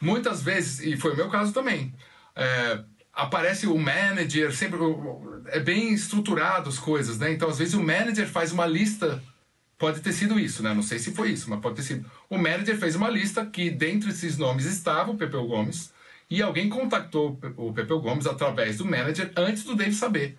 muitas 0.00 0.42
vezes, 0.42 0.80
e 0.80 0.96
foi 0.96 1.12
o 1.12 1.16
meu 1.16 1.28
caso 1.28 1.52
também, 1.52 1.92
é, 2.36 2.80
aparece 3.12 3.66
o 3.66 3.78
manager, 3.78 4.54
sempre 4.54 4.78
é 5.46 5.58
bem 5.58 5.92
estruturado 5.92 6.68
as 6.68 6.78
coisas, 6.78 7.18
né? 7.18 7.32
Então, 7.32 7.48
às 7.48 7.58
vezes, 7.58 7.74
o 7.74 7.82
manager 7.82 8.28
faz 8.28 8.52
uma 8.52 8.66
lista. 8.66 9.22
Pode 9.78 10.00
ter 10.00 10.12
sido 10.12 10.40
isso, 10.40 10.62
né? 10.62 10.72
Não 10.72 10.82
sei 10.82 10.98
se 10.98 11.12
foi 11.12 11.30
isso, 11.32 11.50
mas 11.50 11.60
pode 11.60 11.76
ter 11.76 11.82
sido. 11.82 12.10
O 12.30 12.38
manager 12.38 12.78
fez 12.78 12.96
uma 12.96 13.10
lista 13.10 13.44
que, 13.44 13.70
dentre 13.70 14.10
esses 14.10 14.38
nomes, 14.38 14.64
estava 14.64 15.10
o 15.10 15.16
Pepeu 15.16 15.46
Gomes, 15.46 15.92
e 16.30 16.42
alguém 16.42 16.68
contactou 16.68 17.30
o 17.30 17.36
Pe- 17.36 17.52
o 17.56 17.72
Pepeu 17.72 18.00
Gomes 18.00 18.26
através 18.26 18.78
do 18.78 18.84
manager 18.84 19.30
antes 19.36 19.64
do 19.64 19.76
Dave 19.76 19.92
saber. 19.92 20.38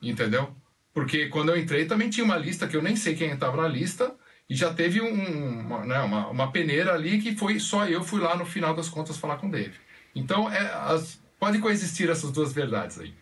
Entendeu? 0.00 0.54
Porque 0.94 1.26
quando 1.26 1.50
eu 1.50 1.58
entrei 1.58 1.86
também 1.86 2.08
tinha 2.08 2.24
uma 2.24 2.36
lista 2.36 2.66
que 2.66 2.76
eu 2.76 2.82
nem 2.82 2.96
sei 2.96 3.14
quem 3.14 3.30
estava 3.30 3.60
na 3.60 3.68
lista 3.68 4.14
e 4.48 4.54
já 4.54 4.72
teve 4.72 5.00
um, 5.00 5.60
uma, 5.60 5.84
né, 5.84 5.98
uma, 6.00 6.28
uma 6.28 6.52
peneira 6.52 6.94
ali 6.94 7.20
que 7.20 7.36
foi 7.36 7.58
só 7.58 7.86
eu 7.86 8.02
fui 8.02 8.20
lá 8.20 8.36
no 8.36 8.46
final 8.46 8.74
das 8.74 8.88
contas 8.88 9.18
falar 9.18 9.36
com 9.36 9.48
o 9.48 9.50
Dave. 9.50 9.74
Então 10.14 10.50
é, 10.50 10.58
as, 10.72 11.20
pode 11.38 11.58
coexistir 11.58 12.08
essas 12.08 12.30
duas 12.30 12.52
verdades 12.52 12.98
aí. 12.98 13.12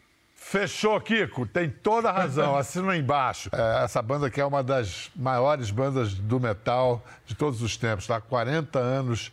Fechou, 0.47 1.01
Kiko. 1.01 1.47
Tem 1.47 1.71
toda 1.71 2.11
a 2.11 2.13
razão. 2.13 2.55
Assina 2.55 2.95
embaixo. 2.95 3.49
É, 3.51 3.83
essa 3.83 4.03
banda 4.03 4.31
que 4.31 4.41
é 4.41 4.45
uma 4.45 4.63
das 4.63 5.11
maiores 5.17 5.71
bandas 5.71 6.13
do 6.13 6.39
metal 6.39 7.03
de 7.27 7.35
todos 7.35 7.63
os 7.63 7.79
tempos. 7.79 8.05
Está 8.05 8.17
há 8.17 8.21
40 8.21 8.79
anos 8.79 9.33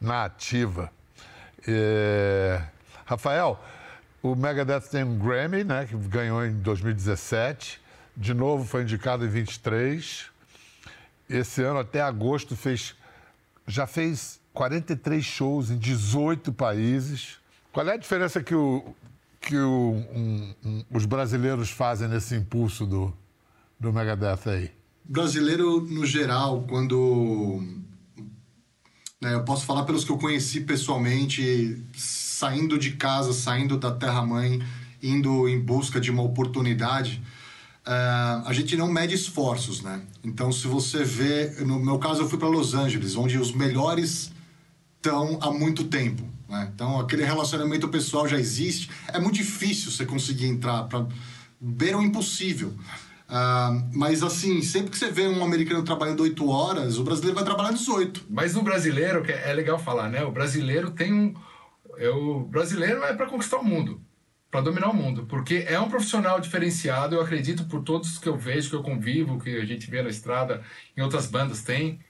na 0.00 0.24
ativa. 0.24 0.90
É, 1.66 2.62
Rafael, 3.04 3.62
o 4.22 4.36
Megadeth 4.36 4.82
tem 4.82 5.02
um 5.02 5.18
Grammy, 5.18 5.64
né? 5.64 5.84
Que 5.84 5.96
ganhou 5.96 6.46
em 6.46 6.52
2017. 6.60 7.80
De 8.16 8.32
novo 8.32 8.64
foi 8.64 8.82
indicado 8.82 9.26
em 9.26 9.28
23. 9.28 10.30
Esse 11.28 11.62
ano, 11.62 11.80
até 11.80 12.00
agosto, 12.00 12.54
fez, 12.54 12.94
já 13.66 13.86
fez 13.86 14.40
43 14.54 15.22
shows 15.24 15.70
em 15.70 15.76
18 15.76 16.52
países. 16.52 17.38
Qual 17.72 17.86
é 17.86 17.94
a 17.94 17.96
diferença 17.96 18.42
que, 18.42 18.54
o, 18.54 18.94
que 19.42 19.56
o- 19.56 19.92
um- 20.14 20.54
um- 20.64 20.84
os 20.90 21.04
brasileiros 21.04 21.70
fazem 21.70 22.08
nesse 22.08 22.34
impulso 22.34 22.86
do, 22.86 23.12
do 23.78 23.92
Megadeth 23.92 24.46
aí? 24.48 24.70
brasileiro 25.04 25.80
no 25.80 26.06
geral, 26.06 26.64
quando 26.68 27.60
né, 29.20 29.34
eu 29.34 29.44
posso 29.44 29.66
falar 29.66 29.84
pelos 29.84 30.04
que 30.04 30.10
eu 30.12 30.16
conheci 30.18 30.60
pessoalmente, 30.60 31.82
saindo 31.94 32.78
de 32.78 32.92
casa, 32.92 33.32
saindo 33.32 33.76
da 33.76 33.90
terra 33.90 34.24
mãe, 34.24 34.62
indo 35.02 35.48
em 35.48 35.60
busca 35.60 36.00
de 36.00 36.10
uma 36.10 36.22
oportunidade, 36.22 37.20
eh, 37.84 38.42
a 38.44 38.52
gente 38.52 38.76
não 38.76 38.90
mede 38.90 39.14
esforços, 39.14 39.82
né? 39.82 40.02
Então, 40.24 40.50
se 40.52 40.66
você 40.68 41.02
vê, 41.04 41.50
no 41.64 41.78
meu 41.80 41.98
caso, 41.98 42.22
eu 42.22 42.28
fui 42.28 42.38
para 42.38 42.48
Los 42.48 42.74
Angeles, 42.74 43.16
onde 43.16 43.38
os 43.38 43.52
melhores 43.52 44.31
estão 45.02 45.38
há 45.42 45.50
muito 45.50 45.84
tempo. 45.84 46.22
Né? 46.48 46.70
Então, 46.72 47.00
aquele 47.00 47.24
relacionamento 47.24 47.88
pessoal 47.88 48.28
já 48.28 48.38
existe. 48.38 48.88
É 49.08 49.18
muito 49.18 49.34
difícil 49.34 49.90
você 49.90 50.06
conseguir 50.06 50.46
entrar 50.46 50.84
para 50.84 51.06
beira 51.60 51.98
o 51.98 52.02
impossível. 52.02 52.72
Ah, 53.28 53.82
mas, 53.92 54.22
assim, 54.22 54.62
sempre 54.62 54.90
que 54.90 54.98
você 54.98 55.10
vê 55.10 55.26
um 55.26 55.42
americano 55.42 55.82
trabalhando 55.82 56.22
8 56.22 56.48
horas, 56.48 56.98
o 56.98 57.04
brasileiro 57.04 57.34
vai 57.34 57.44
trabalhar 57.44 57.72
18. 57.72 58.26
Mas 58.30 58.54
no 58.54 58.62
brasileiro, 58.62 59.24
que 59.24 59.32
é 59.32 59.52
legal 59.52 59.78
falar, 59.78 60.08
né? 60.08 60.22
O 60.22 60.30
brasileiro 60.30 60.92
tem 60.92 61.12
um. 61.12 61.34
é, 61.98 62.08
o 62.10 62.40
brasileiro 62.40 63.02
é 63.02 63.12
para 63.14 63.26
conquistar 63.26 63.58
o 63.58 63.64
mundo, 63.64 64.00
para 64.50 64.60
dominar 64.60 64.90
o 64.90 64.94
mundo, 64.94 65.26
porque 65.26 65.64
é 65.66 65.80
um 65.80 65.88
profissional 65.88 66.38
diferenciado. 66.40 67.16
Eu 67.16 67.22
acredito 67.22 67.64
por 67.64 67.82
todos 67.82 68.18
que 68.18 68.28
eu 68.28 68.36
vejo, 68.36 68.70
que 68.70 68.76
eu 68.76 68.82
convivo, 68.82 69.40
que 69.40 69.56
a 69.56 69.64
gente 69.64 69.90
vê 69.90 70.02
na 70.02 70.10
estrada, 70.10 70.62
em 70.96 71.00
outras 71.00 71.26
bandas 71.26 71.62
tem 71.62 72.00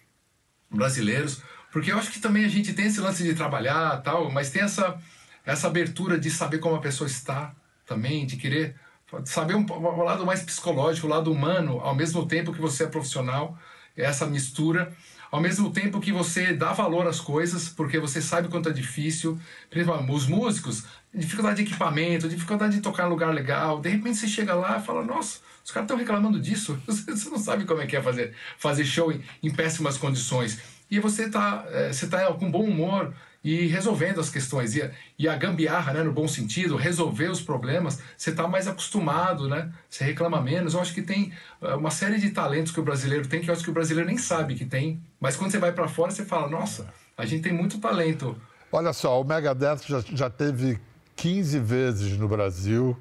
brasileiros, 0.68 1.42
porque 1.72 1.90
eu 1.90 1.98
acho 1.98 2.12
que 2.12 2.20
também 2.20 2.44
a 2.44 2.48
gente 2.48 2.72
tem 2.74 2.86
esse 2.86 3.00
lance 3.00 3.24
de 3.24 3.34
trabalhar 3.34 4.00
tal, 4.02 4.30
mas 4.30 4.50
tem 4.50 4.62
essa 4.62 5.00
essa 5.44 5.66
abertura 5.66 6.18
de 6.18 6.30
saber 6.30 6.58
como 6.58 6.76
a 6.76 6.80
pessoa 6.80 7.08
está 7.08 7.52
também, 7.84 8.24
de 8.24 8.36
querer 8.36 8.76
saber 9.24 9.54
um, 9.54 9.66
o 9.68 10.02
lado 10.02 10.24
mais 10.24 10.42
psicológico, 10.42 11.06
o 11.06 11.10
lado 11.10 11.30
humano, 11.30 11.80
ao 11.80 11.94
mesmo 11.94 12.26
tempo 12.26 12.52
que 12.52 12.60
você 12.60 12.84
é 12.84 12.86
profissional, 12.86 13.58
essa 13.96 14.24
mistura, 14.26 14.92
ao 15.30 15.40
mesmo 15.40 15.70
tempo 15.70 16.00
que 16.00 16.12
você 16.12 16.54
dá 16.54 16.72
valor 16.72 17.06
às 17.06 17.20
coisas, 17.20 17.68
porque 17.68 17.98
você 17.98 18.22
sabe 18.22 18.48
quanto 18.48 18.68
é 18.68 18.72
difícil, 18.72 19.38
principalmente 19.68 20.12
os 20.12 20.26
músicos, 20.26 20.84
dificuldade 21.12 21.56
de 21.56 21.68
equipamento, 21.68 22.28
dificuldade 22.28 22.76
de 22.76 22.80
tocar 22.80 23.06
em 23.06 23.10
lugar 23.10 23.34
legal, 23.34 23.80
de 23.80 23.90
repente 23.90 24.16
você 24.16 24.28
chega 24.28 24.54
lá 24.54 24.78
e 24.78 24.82
fala, 24.82 25.04
nossa, 25.04 25.40
os 25.64 25.70
caras 25.70 25.84
estão 25.84 25.96
reclamando 25.96 26.40
disso, 26.40 26.80
você 26.86 27.28
não 27.28 27.38
sabe 27.38 27.64
como 27.64 27.80
é 27.80 27.86
que 27.86 27.96
é 27.96 28.02
fazer, 28.02 28.34
fazer 28.58 28.84
show 28.84 29.12
em, 29.12 29.22
em 29.42 29.50
péssimas 29.50 29.98
condições. 29.98 30.58
E 30.92 31.00
você 31.00 31.24
está 31.24 31.64
você 31.90 32.06
tá 32.06 32.30
com 32.34 32.50
bom 32.50 32.64
humor 32.64 33.14
e 33.42 33.66
resolvendo 33.66 34.20
as 34.20 34.28
questões. 34.28 34.76
E 34.76 34.82
a, 34.82 34.90
e 35.18 35.26
a 35.26 35.34
gambiarra, 35.34 35.94
né, 35.94 36.02
no 36.02 36.12
bom 36.12 36.28
sentido, 36.28 36.76
resolver 36.76 37.30
os 37.30 37.40
problemas, 37.40 37.98
você 38.14 38.28
está 38.28 38.46
mais 38.46 38.68
acostumado, 38.68 39.48
né? 39.48 39.72
Você 39.88 40.04
reclama 40.04 40.38
menos. 40.42 40.74
Eu 40.74 40.82
acho 40.82 40.92
que 40.92 41.00
tem 41.00 41.32
eh, 41.62 41.74
uma 41.76 41.90
série 41.90 42.18
de 42.18 42.28
talentos 42.28 42.72
que 42.72 42.78
o 42.78 42.82
brasileiro 42.82 43.26
tem 43.26 43.40
que 43.40 43.48
eu 43.48 43.54
acho 43.54 43.64
que 43.64 43.70
o 43.70 43.72
brasileiro 43.72 44.06
nem 44.06 44.18
sabe 44.18 44.54
que 44.54 44.66
tem. 44.66 45.00
Mas 45.18 45.34
quando 45.34 45.50
você 45.50 45.58
vai 45.58 45.72
para 45.72 45.88
fora, 45.88 46.10
você 46.10 46.26
fala, 46.26 46.46
nossa, 46.46 46.86
a 47.16 47.24
gente 47.24 47.42
tem 47.42 47.54
muito 47.54 47.78
talento. 47.78 48.36
Olha 48.70 48.92
só, 48.92 49.18
o 49.18 49.24
Megadeth 49.24 49.86
já, 49.86 50.04
já 50.12 50.28
teve 50.28 50.78
15 51.16 51.58
vezes 51.58 52.18
no 52.18 52.28
Brasil, 52.28 52.94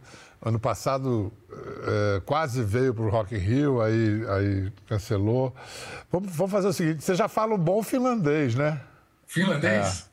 Ano 0.43 0.59
passado 0.59 1.31
é, 1.51 2.21
quase 2.25 2.63
veio 2.63 2.93
para 2.93 3.03
o 3.03 3.09
Rock 3.09 3.35
in 3.35 3.37
Rio, 3.37 3.81
aí, 3.81 4.25
aí 4.27 4.73
cancelou. 4.87 5.53
Vamos, 6.11 6.35
vamos 6.35 6.51
fazer 6.51 6.67
o 6.67 6.73
seguinte: 6.73 7.03
você 7.03 7.13
já 7.13 7.27
fala 7.27 7.53
um 7.53 7.59
bom 7.59 7.83
finlandês, 7.83 8.55
né? 8.55 8.81
Finlandês? 9.27 10.07
É. 10.07 10.11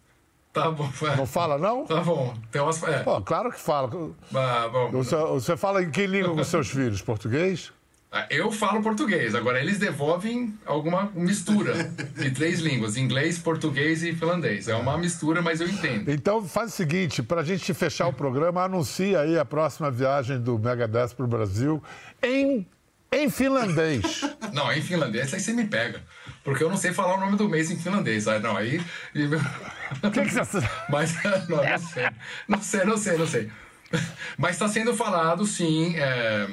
Tá 0.53 0.71
bom. 0.71 0.91
Não 1.17 1.27
fala, 1.27 1.57
não? 1.57 1.85
Tá 1.85 2.01
bom. 2.03 2.35
Tem 2.51 2.61
umas... 2.61 2.83
É. 2.83 3.03
Pô, 3.03 3.21
claro 3.21 3.51
que 3.51 3.61
fala. 3.61 3.91
Ah, 4.35 4.69
bom. 4.69 4.91
Você, 4.91 5.17
você 5.17 5.57
fala 5.57 5.83
em 5.83 5.91
que 5.91 6.07
língua 6.07 6.35
com 6.35 6.45
seus 6.45 6.69
filhos? 6.69 7.01
Português? 7.01 7.73
Ah, 8.11 8.27
eu 8.31 8.51
falo 8.51 8.83
português, 8.83 9.35
agora 9.35 9.61
eles 9.61 9.79
devolvem 9.79 10.55
alguma 10.65 11.13
mistura 11.15 11.93
de 12.17 12.31
três 12.31 12.59
línguas: 12.59 12.97
inglês, 12.97 13.39
português 13.39 14.03
e 14.03 14.15
finlandês. 14.15 14.67
É 14.67 14.75
uma 14.75 14.97
mistura, 14.97 15.43
mas 15.43 15.61
eu 15.61 15.69
entendo. 15.69 16.11
Então 16.11 16.43
faz 16.49 16.73
o 16.73 16.77
seguinte: 16.77 17.23
para 17.23 17.43
a 17.43 17.45
gente 17.45 17.75
fechar 17.75 18.09
o 18.09 18.13
programa, 18.13 18.63
anuncia 18.63 19.21
aí 19.21 19.39
a 19.39 19.45
próxima 19.45 19.91
viagem 19.91 20.41
do 20.41 20.59
Mega 20.59 20.89
10 20.89 21.13
para 21.13 21.25
o 21.27 21.29
Brasil 21.29 21.83
em, 22.23 22.67
em 23.13 23.29
finlandês. 23.29 24.23
Não, 24.55 24.73
em 24.73 24.81
finlandês 24.81 25.35
aí 25.35 25.41
você 25.41 25.53
me 25.53 25.67
pega. 25.67 26.03
Porque 26.43 26.65
eu 26.65 26.71
não 26.71 26.79
sei 26.79 26.95
falar 26.95 27.17
o 27.17 27.21
nome 27.21 27.37
do 27.37 27.47
mês 27.47 27.71
em 27.71 27.77
finlandês. 27.77 28.27
Aí, 28.27 28.41
não, 28.41 28.57
aí. 28.57 28.81
O 30.03 30.11
que, 30.11 30.23
que 30.23 30.31
você. 30.31 30.59
Mas 30.89 31.15
não, 31.47 31.63
não 31.63 31.79
sei. 31.79 32.09
Não 32.49 32.63
sei, 32.63 32.85
não 32.87 32.97
sei, 32.97 33.19
não 33.19 33.27
sei. 33.27 33.51
Mas 34.39 34.53
está 34.53 34.67
sendo 34.67 34.95
falado, 34.95 35.45
sim. 35.45 35.95
É 35.97 36.49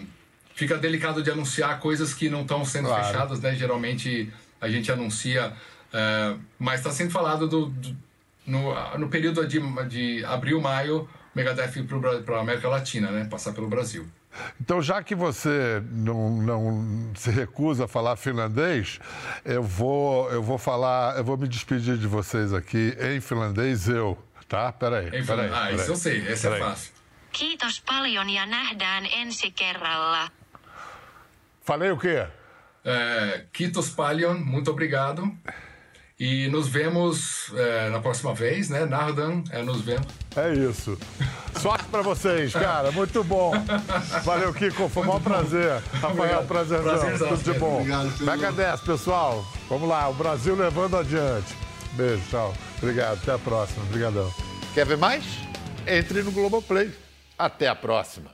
fica 0.55 0.77
delicado 0.77 1.21
de 1.21 1.29
anunciar 1.29 1.79
coisas 1.79 2.13
que 2.13 2.29
não 2.29 2.41
estão 2.41 2.65
sendo 2.65 2.87
claro. 2.87 3.05
fechadas, 3.05 3.39
né? 3.41 3.53
Geralmente 3.53 4.31
a 4.59 4.69
gente 4.69 4.91
anuncia, 4.91 5.53
uh, 5.93 6.39
mas 6.57 6.79
está 6.79 6.91
sendo 6.91 7.11
falado 7.11 7.47
do, 7.47 7.67
do, 7.67 7.95
no, 8.47 8.97
no 8.97 9.09
período 9.09 9.45
de, 9.45 9.59
de 9.87 10.25
abril, 10.25 10.59
maio, 10.61 11.07
Megadeth 11.35 11.83
para 12.25 12.37
a 12.37 12.39
América 12.39 12.69
Latina, 12.69 13.11
né? 13.11 13.27
Passar 13.29 13.51
pelo 13.51 13.67
Brasil. 13.67 14.07
Então, 14.59 14.81
já 14.81 15.03
que 15.03 15.13
você 15.15 15.81
não, 15.91 16.29
não 16.41 17.11
se 17.15 17.29
recusa 17.29 17.85
a 17.85 17.87
falar 17.87 18.15
finlandês, 18.15 18.99
eu 19.43 19.63
vou, 19.63 20.29
eu 20.31 20.41
vou 20.41 20.57
falar, 20.57 21.17
eu 21.17 21.23
vou 21.23 21.37
me 21.37 21.47
despedir 21.47 21.97
de 21.97 22.07
vocês 22.07 22.53
aqui 22.53 22.97
em 22.99 23.19
finlandês, 23.19 23.87
eu, 23.87 24.17
tá? 24.47 24.71
Peraí. 24.71 25.07
Em 25.07 25.25
peraí, 25.25 25.49
ah, 25.49 25.67
peraí. 25.67 25.75
isso 25.75 25.91
eu 25.91 25.95
sei, 25.95 26.17
esse 26.27 26.47
é 26.47 26.49
peraí. 26.49 26.61
é 26.61 26.65
fácil. 26.65 26.95
Kiitos 27.35 27.81
paljon 27.81 28.29
ja 28.29 28.45
nähdään 28.45 29.05
ensi 29.05 29.51
kerralla. 29.51 30.29
Falei 31.65 31.89
o 31.89 31.97
quê? 31.97 32.25
É, 32.83 33.45
Kitos 33.51 33.89
Palion, 33.89 34.35
muito 34.35 34.69
obrigado. 34.69 35.29
E 36.17 36.47
nos 36.47 36.69
vemos 36.69 37.51
é, 37.55 37.89
na 37.89 37.99
próxima 37.99 38.33
vez, 38.33 38.69
né? 38.69 38.85
Nardan, 38.85 39.43
é, 39.49 39.61
nos 39.61 39.81
vemos. 39.81 40.05
É 40.35 40.53
isso. 40.53 40.97
Sorte 41.59 41.85
pra 41.85 42.01
vocês, 42.01 42.53
cara. 42.53 42.91
Muito 42.91 43.21
bom. 43.23 43.51
Valeu, 44.23 44.53
Kiko. 44.53 44.87
Foi 44.87 45.03
um 45.03 45.07
maior 45.07 45.21
prazer. 45.21 45.81
Rafael, 45.93 46.43
prazerzão. 46.43 46.99
prazerzão. 46.99 47.29
Tudo 47.29 47.43
de 47.43 47.59
bom. 47.59 47.77
Obrigado, 47.79 48.23
Mega 48.23 48.51
10, 48.51 48.81
pessoal. 48.81 49.45
Vamos 49.67 49.89
lá. 49.89 50.07
O 50.07 50.13
Brasil 50.13 50.55
levando 50.55 50.95
adiante. 50.95 51.53
Beijo, 51.93 52.21
tchau. 52.29 52.53
Obrigado. 52.77 53.17
Até 53.21 53.33
a 53.33 53.39
próxima. 53.39 53.83
Obrigadão. 53.83 54.31
Quer 54.73 54.85
ver 54.85 54.97
mais? 54.97 55.25
Entre 55.85 56.21
no 56.23 56.31
Globoplay. 56.31 56.93
Até 57.37 57.67
a 57.67 57.75
próxima. 57.75 58.31